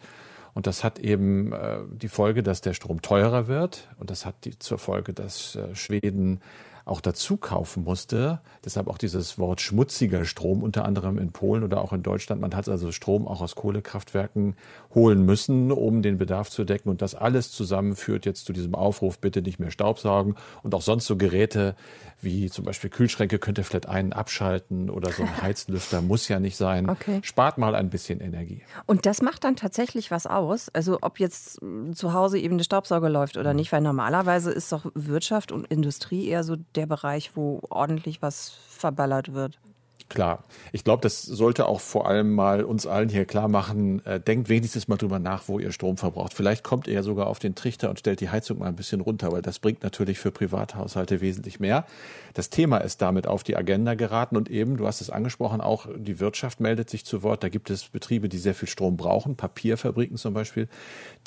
Und 0.54 0.68
das 0.68 0.84
hat 0.84 1.00
eben 1.00 1.54
äh, 1.54 1.80
die 1.92 2.10
Folge, 2.10 2.44
dass 2.44 2.62
der 2.62 2.74
Strom 2.74 3.02
teurer 3.02 3.48
wird. 3.48 3.88
Und 3.98 4.10
das 4.10 4.26
hat 4.26 4.36
die, 4.44 4.58
zur 4.60 4.78
Folge, 4.78 5.14
dass 5.14 5.56
äh, 5.56 5.76
Schweden 5.76 6.42
auch 6.86 7.02
dazu 7.02 7.38
kaufen 7.38 7.84
musste. 7.84 8.42
Deshalb 8.66 8.88
auch 8.88 8.98
dieses 8.98 9.38
Wort 9.38 9.62
schmutziger 9.62 10.26
Strom, 10.26 10.64
unter 10.64 10.86
anderem 10.86 11.18
in 11.18 11.32
Polen 11.32 11.64
oder 11.64 11.82
auch 11.82 11.94
in 11.94 12.04
Deutschland. 12.04 12.42
Man 12.42 12.56
hat 12.56 12.68
also 12.70 12.92
Strom 12.92 13.28
auch 13.28 13.42
aus 13.42 13.56
Kohlekraftwerken 13.56 14.56
holen 14.94 15.26
müssen, 15.26 15.72
um 15.72 16.02
den 16.02 16.18
Bedarf 16.18 16.50
zu 16.50 16.64
decken. 16.64 16.90
Und 16.90 17.02
das 17.02 17.16
alles 17.16 17.52
zusammen 17.52 17.96
führt 17.96 18.26
jetzt 18.26 18.46
zu 18.46 18.54
diesem 18.54 18.76
Aufruf, 18.76 19.20
bitte 19.20 19.42
nicht 19.42 19.60
mehr 19.60 19.72
Staubsaugen 19.72 20.36
und 20.64 20.76
auch 20.76 20.82
sonst 20.82 21.06
so 21.06 21.18
Geräte 21.18 21.76
wie 22.24 22.50
zum 22.50 22.66
Beispiel 22.66 22.90
Kühlschränke 22.90 23.40
könnt 23.40 23.58
ihr 23.58 23.64
vielleicht 23.64 23.88
einen 23.88 24.14
abschalten 24.14 24.90
oder 24.90 25.12
so 25.12 25.24
ein 25.24 25.38
Heizlüfter 25.42 26.02
muss 26.02 26.28
ja 26.28 26.40
nicht 26.40 26.58
sein. 26.58 26.90
Okay. 26.90 27.20
Spart 27.24 27.58
mal 27.58 27.76
ein 27.76 27.90
bisschen 27.90 28.20
Energie. 28.20 28.64
Und 28.86 29.06
das 29.06 29.22
macht 29.22 29.44
dann 29.44 29.56
tatsächlich 29.56 30.12
was 30.12 30.28
aus? 30.28 30.70
Also 30.70 31.00
ob 31.02 31.20
jetzt 31.20 31.60
zu 31.94 32.14
Hause 32.14 32.40
eben 32.40 32.58
der 32.58 32.66
Staubsauger 32.66 33.10
läuft 33.10 33.38
oder 33.38 33.54
nicht, 33.54 33.72
weil 33.72 33.82
normalerweise 33.82 34.52
ist 34.52 34.72
doch 34.72 34.86
Wirtschaft 34.94 35.52
und 35.52 35.68
Industrie 35.68 36.28
eher 36.28 36.44
so 36.44 36.56
der 36.76 36.86
Bereich, 36.86 37.32
wo 37.36 37.62
ordentlich 37.70 38.22
was 38.22 38.54
verballert 38.70 39.34
wird. 39.34 39.60
Klar. 40.10 40.44
Ich 40.72 40.84
glaube, 40.84 41.02
das 41.02 41.22
sollte 41.22 41.68
auch 41.68 41.80
vor 41.80 42.08
allem 42.08 42.34
mal 42.34 42.64
uns 42.64 42.86
allen 42.86 43.10
hier 43.10 43.26
klar 43.26 43.48
machen, 43.48 44.06
äh, 44.06 44.20
denkt 44.20 44.50
wenigstens 44.50 44.88
mal 44.88 44.98
drüber 44.98 45.20
nach, 45.20 45.48
wo 45.48 45.60
ihr 45.60 45.72
Strom 45.72 45.98
verbraucht. 45.98 46.34
Vielleicht 46.34 46.64
kommt 46.64 46.88
ihr 46.88 46.94
ja 46.94 47.04
sogar 47.04 47.28
auf 47.28 47.40
den 47.40 47.56
Trichter 47.56 47.90
und 47.90 48.00
stellt 48.00 48.20
die 48.22 48.30
Heizung 48.30 48.60
mal 48.60 48.68
ein 48.68 48.76
bisschen 48.76 49.02
runter, 49.02 49.32
weil 49.32 49.42
das 49.42 49.60
bringt 49.60 49.84
natürlich 49.84 50.20
für 50.20 50.32
Privathaushalte 50.32 51.22
wesentlich 51.22 51.60
mehr. 51.60 51.86
Das 52.34 52.50
Thema 52.50 52.78
ist 52.78 53.02
damit 53.02 53.28
auf 53.28 53.44
die 53.44 53.56
Agenda 53.56 53.96
geraten 53.96 54.38
und 54.38 54.50
eben, 54.50 54.78
du 54.78 54.88
hast 54.88 55.02
es 55.02 55.10
angesprochen, 55.10 55.62
auch 55.62 55.88
die 55.96 56.20
Wirtschaft 56.20 56.60
meldet 56.60 56.90
sich 56.90 57.06
zu 57.06 57.24
Wort. 57.24 57.44
Da 57.44 57.50
gibt 57.50 57.70
es 57.70 57.90
Betriebe, 57.90 58.30
die 58.30 58.38
sehr 58.38 58.56
viel 58.56 58.70
Strom 58.70 58.98
brauchen, 58.98 59.36
Papierfabriken 59.36 60.18
zum 60.18 60.34
Beispiel. 60.34 60.68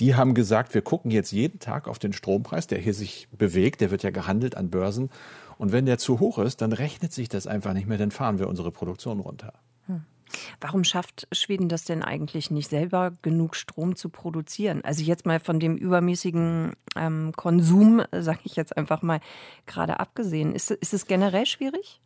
Die 0.00 0.14
haben 0.14 0.34
gesagt, 0.34 0.74
wir 0.74 0.82
gucken 0.82 1.10
jetzt 1.10 1.32
jeden 1.32 1.58
Tag 1.58 1.88
auf 1.88 1.98
den 1.98 2.12
Strompreis, 2.12 2.66
der 2.66 2.78
hier 2.78 2.94
sich 2.94 3.28
bewegt, 3.32 3.80
der 3.80 3.90
wird 3.90 4.02
ja 4.02 4.10
gehandelt 4.10 4.56
an 4.56 4.70
Börsen 4.70 5.10
und 5.59 5.73
wenn 5.73 5.87
der 5.87 5.99
zu 5.99 6.21
hoch 6.21 6.38
ist, 6.38 6.61
dann 6.61 6.73
rechnet 6.73 7.12
sich 7.12 7.29
das 7.29 7.47
einfach 7.47 7.73
nicht 7.73 7.87
mehr, 7.87 7.99
dann 7.99 8.11
fahren 8.11 8.38
wir 8.38 8.49
unsere 8.49 8.71
Produktion 8.71 9.21
runter. 9.21 9.53
Hm. 9.87 10.05
Warum 10.61 10.85
schafft 10.85 11.29
Schweden 11.33 11.69
das 11.69 11.85
denn 11.85 12.03
eigentlich 12.03 12.51
nicht 12.51 12.69
selber, 12.69 13.12
genug 13.23 13.57
Strom 13.57 13.97
zu 13.97 14.09
produzieren? 14.09 14.83
Also 14.85 15.03
jetzt 15.03 15.27
mal 15.27 15.40
von 15.40 15.61
dem 15.61 15.77
übermäßigen 15.77 16.73
ähm, 16.97 17.33
Konsum, 17.37 18.03
sage 18.12 18.40
ich 18.45 18.57
jetzt 18.57 18.77
einfach 18.77 19.03
mal, 19.03 19.21
gerade 19.67 20.01
abgesehen. 20.01 20.55
Ist, 20.55 20.71
ist 20.71 20.95
es 20.95 21.07
generell 21.07 21.47
schwierig? 21.47 22.01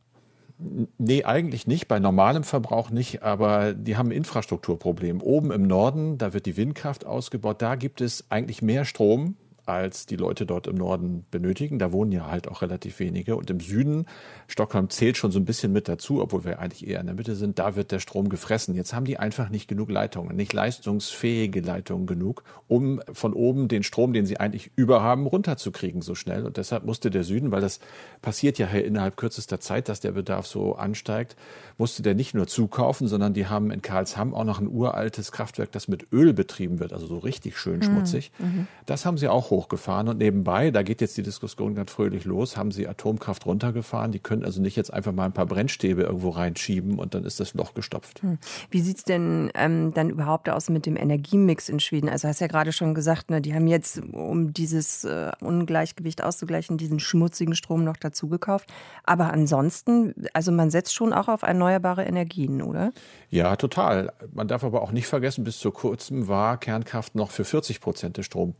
Nee, 0.99 1.23
eigentlich 1.25 1.69
nicht. 1.69 1.87
Bei 1.87 2.01
normalem 2.01 2.43
Verbrauch 2.43 2.91
nicht. 2.91 3.23
Aber 3.23 3.75
die 3.75 3.97
haben 3.97 4.09
ein 4.09 4.13
Infrastrukturproblem. 4.13 5.23
Oben 5.23 5.53
im 5.53 5.63
Norden, 5.63 6.19
da 6.19 6.33
wird 6.33 6.47
die 6.47 6.57
Windkraft 6.57 7.07
ausgebaut. 7.07 7.63
Da 7.63 7.77
gibt 7.77 8.01
es 8.01 8.25
eigentlich 8.29 8.61
mehr 8.61 8.85
Strom 8.85 9.37
als 9.69 10.07
die 10.07 10.17
Leute 10.17 10.47
dort 10.47 10.67
im 10.67 10.77
Norden 10.77 11.27
benötigen. 11.31 11.79
Da 11.79 11.93
wohnen 11.93 12.11
ja 12.13 12.31
halt 12.31 12.49
auch 12.49 12.63
relativ 12.63 12.99
wenige. 12.99 13.37
Und 13.37 13.51
im 13.51 13.61
Süden, 13.61 14.07
Stockholm 14.47 14.89
zählt 14.91 15.17
schon 15.17 15.31
so 15.31 15.39
ein 15.39 15.45
bisschen 15.45 15.73
mit 15.73 15.89
dazu, 15.89 16.23
obwohl 16.23 16.45
wir 16.45 16.59
eigentlich 16.59 16.87
eher 16.87 17.01
in 17.01 17.07
der 17.07 17.15
Mitte 17.15 17.37
sind, 17.37 17.59
da 17.59 17.77
wird 17.77 17.93
der 17.93 18.01
Strom 18.01 18.29
gefressen. 18.29 18.75
Jetzt 18.75 18.95
haben 18.95 19.05
die 19.05 19.19
einfach 19.19 19.51
nicht 19.51 19.69
genug 19.69 19.91
Leitungen, 19.91 20.37
nicht 20.37 20.53
leistungsfähige 20.53 21.61
Leitungen 21.61 22.07
genug, 22.07 22.45
um 22.67 23.01
von 23.13 23.35
oben 23.35 23.69
den 23.69 23.83
Strom, 23.83 24.13
den 24.13 24.27
sie 24.27 24.41
eigentlich 24.41 24.71
überhaben, 24.77 25.27
runterzukriegen 25.27 26.01
so 26.01 26.15
schnell. 26.15 26.47
Und 26.47 26.57
deshalb 26.57 26.85
musste 26.85 27.11
der 27.11 27.25
Süden, 27.25 27.51
weil 27.51 27.61
das 27.61 27.81
passiert 28.23 28.59
ja 28.59 28.67
innerhalb 28.69 29.17
kürzester 29.17 29.61
Zeit, 29.61 29.89
dass 29.89 30.01
der 30.01 30.13
Bedarf 30.13 30.47
so 30.47 30.77
ansteigt, 30.77 31.37
musste 31.77 32.03
der 32.03 32.15
nicht 32.15 32.35
nur 32.35 32.47
zukaufen, 32.47 33.07
sondern 33.07 33.35
die 33.35 33.47
haben 33.47 33.71
in 33.71 33.83
Karlsham 33.83 34.35
auch 34.35 34.45
noch 34.45 34.61
ein 34.61 34.69
uraltes 34.69 35.33
Kraftwerk, 35.33 35.73
das 35.73 35.89
mit 35.89 36.13
Öl 36.13 36.33
betrieben 36.33 36.81
wird, 36.81 36.93
also 36.93 37.07
so 37.07 37.19
richtig 37.19 37.59
schön 37.59 37.81
mhm. 37.81 37.85
schmutzig. 37.85 38.33
Mhm. 38.39 38.67
Das 38.87 39.05
haben 39.05 39.19
sie 39.19 39.29
auch 39.29 39.51
hochgefahren 39.59 40.09
und 40.09 40.19
nebenbei, 40.19 40.71
da 40.71 40.83
geht 40.83 41.01
jetzt 41.01 41.17
die 41.17 41.23
Diskussion 41.23 41.75
ganz 41.75 41.91
fröhlich 41.91 42.25
los, 42.25 42.57
haben 42.57 42.71
sie 42.71 42.87
Atomkraft 42.87 43.45
runtergefahren. 43.45 44.13
Die 44.13 44.21
können 44.21 44.45
also 44.45 44.63
nicht 44.63 44.77
jetzt 44.77 44.93
einfach 44.93 45.13
mal 45.13 45.25
ein 45.25 45.33
paar 45.33 45.47
Brennstäbe 45.47 46.03
irgendwo 46.03 46.31
reinschieben 46.31 46.99
und 46.99 47.15
dann 47.15 47.25
ist 47.25 47.41
das 47.41 47.55
Loch 47.55 47.75
gestopft. 47.75 48.23
Hm. 48.23 48.39
Wie 48.71 48.81
sieht 48.81 48.99
es 48.99 49.05
denn 49.05 49.51
ähm, 49.55 49.93
dann 49.95 50.11
überhaupt 50.11 50.49
aus 50.49 50.71
mit 50.71 50.87
dem 50.87 50.97
Energiemix 50.97 51.69
in 51.69 51.81
Schweden? 51.81 52.09
Also 52.09 52.29
hast 52.29 52.41
ja 52.41 52.47
gerade 52.47 52.73
schon 52.73 52.95
gesagt, 52.95 53.31
ne, 53.31 53.41
die 53.41 53.53
haben 53.53 53.67
jetzt, 53.67 54.01
um 54.13 54.53
dieses 54.53 55.05
äh, 55.05 55.33
Ungleichgewicht 55.41 56.23
auszugleichen, 56.23 56.79
diesen 56.79 57.01
schmutzigen 57.01 57.57
Strom 57.57 57.83
noch 57.83 57.97
dazu 57.97 58.29
gekauft. 58.29 58.73
Aber 59.03 59.33
ansonsten, 59.33 60.15
also 60.35 60.53
man 60.53 60.71
setzt 60.71 60.95
schon 60.95 61.13
auch 61.13 61.27
auf 61.27 61.43
erneuerbare 61.43 62.05
Energien, 62.05 62.63
oder? 62.63 62.93
Ja, 63.29 63.57
total. 63.57 64.13
Man 64.33 64.47
darf 64.47 64.63
aber 64.63 64.83
auch 64.83 64.93
nicht 64.93 65.09
vergessen, 65.09 65.43
bis 65.43 65.59
zu 65.59 65.73
kurzem 65.73 66.29
war 66.29 66.59
Kernkraft 66.59 67.17
noch 67.17 67.33
für 67.33 67.45
40 67.45 67.81
Prozent 67.81 68.17
des 68.17 68.27
Stroms 68.27 68.55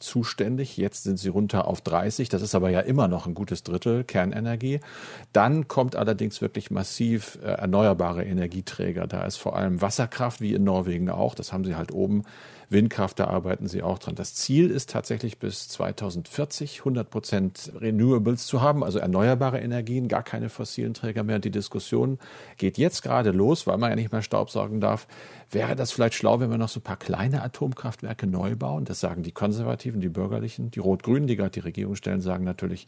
zuständig. 0.00 0.76
Jetzt 0.76 1.04
sind 1.04 1.18
sie 1.18 1.28
runter 1.28 1.66
auf 1.66 1.80
30. 1.80 2.28
Das 2.28 2.42
ist 2.42 2.54
aber 2.54 2.70
ja 2.70 2.80
immer 2.80 3.08
noch 3.08 3.26
ein 3.26 3.34
gutes 3.34 3.62
Drittel 3.62 4.04
Kernenergie. 4.04 4.80
Dann 5.32 5.68
kommt 5.68 5.96
allerdings 5.96 6.40
wirklich 6.40 6.70
massiv 6.70 7.38
äh, 7.42 7.46
erneuerbare 7.46 8.24
Energieträger. 8.24 9.06
Da 9.06 9.24
ist 9.24 9.36
vor 9.36 9.56
allem 9.56 9.80
Wasserkraft, 9.80 10.40
wie 10.40 10.54
in 10.54 10.64
Norwegen 10.64 11.10
auch. 11.10 11.34
Das 11.34 11.52
haben 11.52 11.64
sie 11.64 11.76
halt 11.76 11.92
oben 11.92 12.24
Windkraft, 12.72 13.18
da 13.18 13.26
arbeiten 13.26 13.68
sie 13.68 13.82
auch 13.82 13.98
dran. 13.98 14.14
Das 14.14 14.34
Ziel 14.34 14.70
ist 14.70 14.90
tatsächlich 14.90 15.38
bis 15.38 15.68
2040 15.68 16.80
100 16.80 17.10
Prozent 17.10 17.72
Renewables 17.80 18.46
zu 18.46 18.60
haben, 18.60 18.82
also 18.82 18.98
erneuerbare 18.98 19.60
Energien, 19.60 20.08
gar 20.08 20.22
keine 20.22 20.48
fossilen 20.48 20.94
Träger 20.94 21.22
mehr. 21.22 21.38
Die 21.38 21.50
Diskussion 21.50 22.18
geht 22.56 22.78
jetzt 22.78 23.02
gerade 23.02 23.30
los, 23.30 23.66
weil 23.66 23.78
man 23.78 23.90
ja 23.90 23.96
nicht 23.96 24.12
mehr 24.12 24.22
Staubsaugen 24.22 24.80
darf. 24.80 25.06
Wäre 25.50 25.76
das 25.76 25.92
vielleicht 25.92 26.14
schlau, 26.14 26.40
wenn 26.40 26.50
wir 26.50 26.58
noch 26.58 26.68
so 26.68 26.80
ein 26.80 26.84
paar 26.84 26.96
kleine 26.96 27.42
Atomkraftwerke 27.42 28.26
neu 28.26 28.56
bauen? 28.56 28.84
Das 28.84 29.00
sagen 29.00 29.22
die 29.22 29.32
Konservativen, 29.32 30.00
die 30.00 30.08
Bürgerlichen, 30.08 30.70
die 30.70 30.80
Rot-Grünen, 30.80 31.26
die 31.26 31.36
gerade 31.36 31.50
die 31.50 31.60
Regierung 31.60 31.94
stellen, 31.94 32.20
sagen 32.20 32.44
natürlich, 32.44 32.86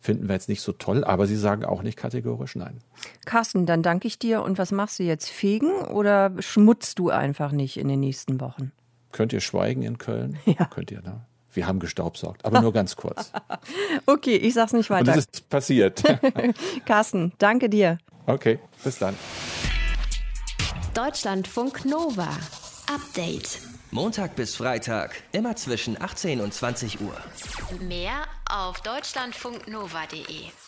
finden 0.00 0.28
wir 0.28 0.34
jetzt 0.34 0.48
nicht 0.48 0.60
so 0.60 0.72
toll, 0.72 1.04
aber 1.04 1.26
sie 1.26 1.36
sagen 1.36 1.64
auch 1.64 1.82
nicht 1.82 1.96
kategorisch 1.96 2.54
nein. 2.54 2.78
Carsten, 3.24 3.66
dann 3.66 3.82
danke 3.82 4.06
ich 4.06 4.18
dir. 4.18 4.42
Und 4.42 4.58
was 4.58 4.70
machst 4.72 4.98
du 4.98 5.02
jetzt? 5.02 5.28
Fegen 5.28 5.70
oder 5.70 6.32
schmutzt 6.38 6.98
du 6.98 7.10
einfach 7.10 7.52
nicht 7.52 7.76
in 7.76 7.88
den 7.88 8.00
nächsten 8.00 8.40
Wochen? 8.40 8.72
Könnt 9.16 9.32
ihr 9.32 9.40
schweigen 9.40 9.82
in 9.82 9.96
Köln? 9.96 10.38
Ja. 10.46 10.66
Könnt 10.66 10.90
ihr, 10.90 11.00
ne? 11.00 11.24
Wir 11.54 11.66
haben 11.66 11.80
gestaubsaugt, 11.80 12.44
aber 12.44 12.60
nur 12.60 12.70
ganz 12.74 12.96
kurz. 12.96 13.32
okay, 14.06 14.36
ich 14.36 14.52
sag's 14.52 14.74
nicht 14.74 14.90
weiter. 14.90 15.12
Und 15.12 15.16
das 15.16 15.24
ist 15.24 15.48
passiert. 15.48 16.02
Carsten, 16.84 17.32
danke 17.38 17.70
dir. 17.70 17.96
Okay, 18.26 18.58
bis 18.84 18.98
dann. 18.98 19.16
Deutschlandfunk 20.92 21.86
Nova. 21.86 22.28
Update. 22.92 23.60
Montag 23.90 24.36
bis 24.36 24.56
Freitag, 24.56 25.22
immer 25.32 25.56
zwischen 25.56 25.98
18 26.00 26.42
und 26.42 26.52
20 26.52 27.00
Uhr. 27.00 27.16
Mehr 27.80 28.24
auf 28.50 28.82
deutschlandfunknova.de. 28.82 30.65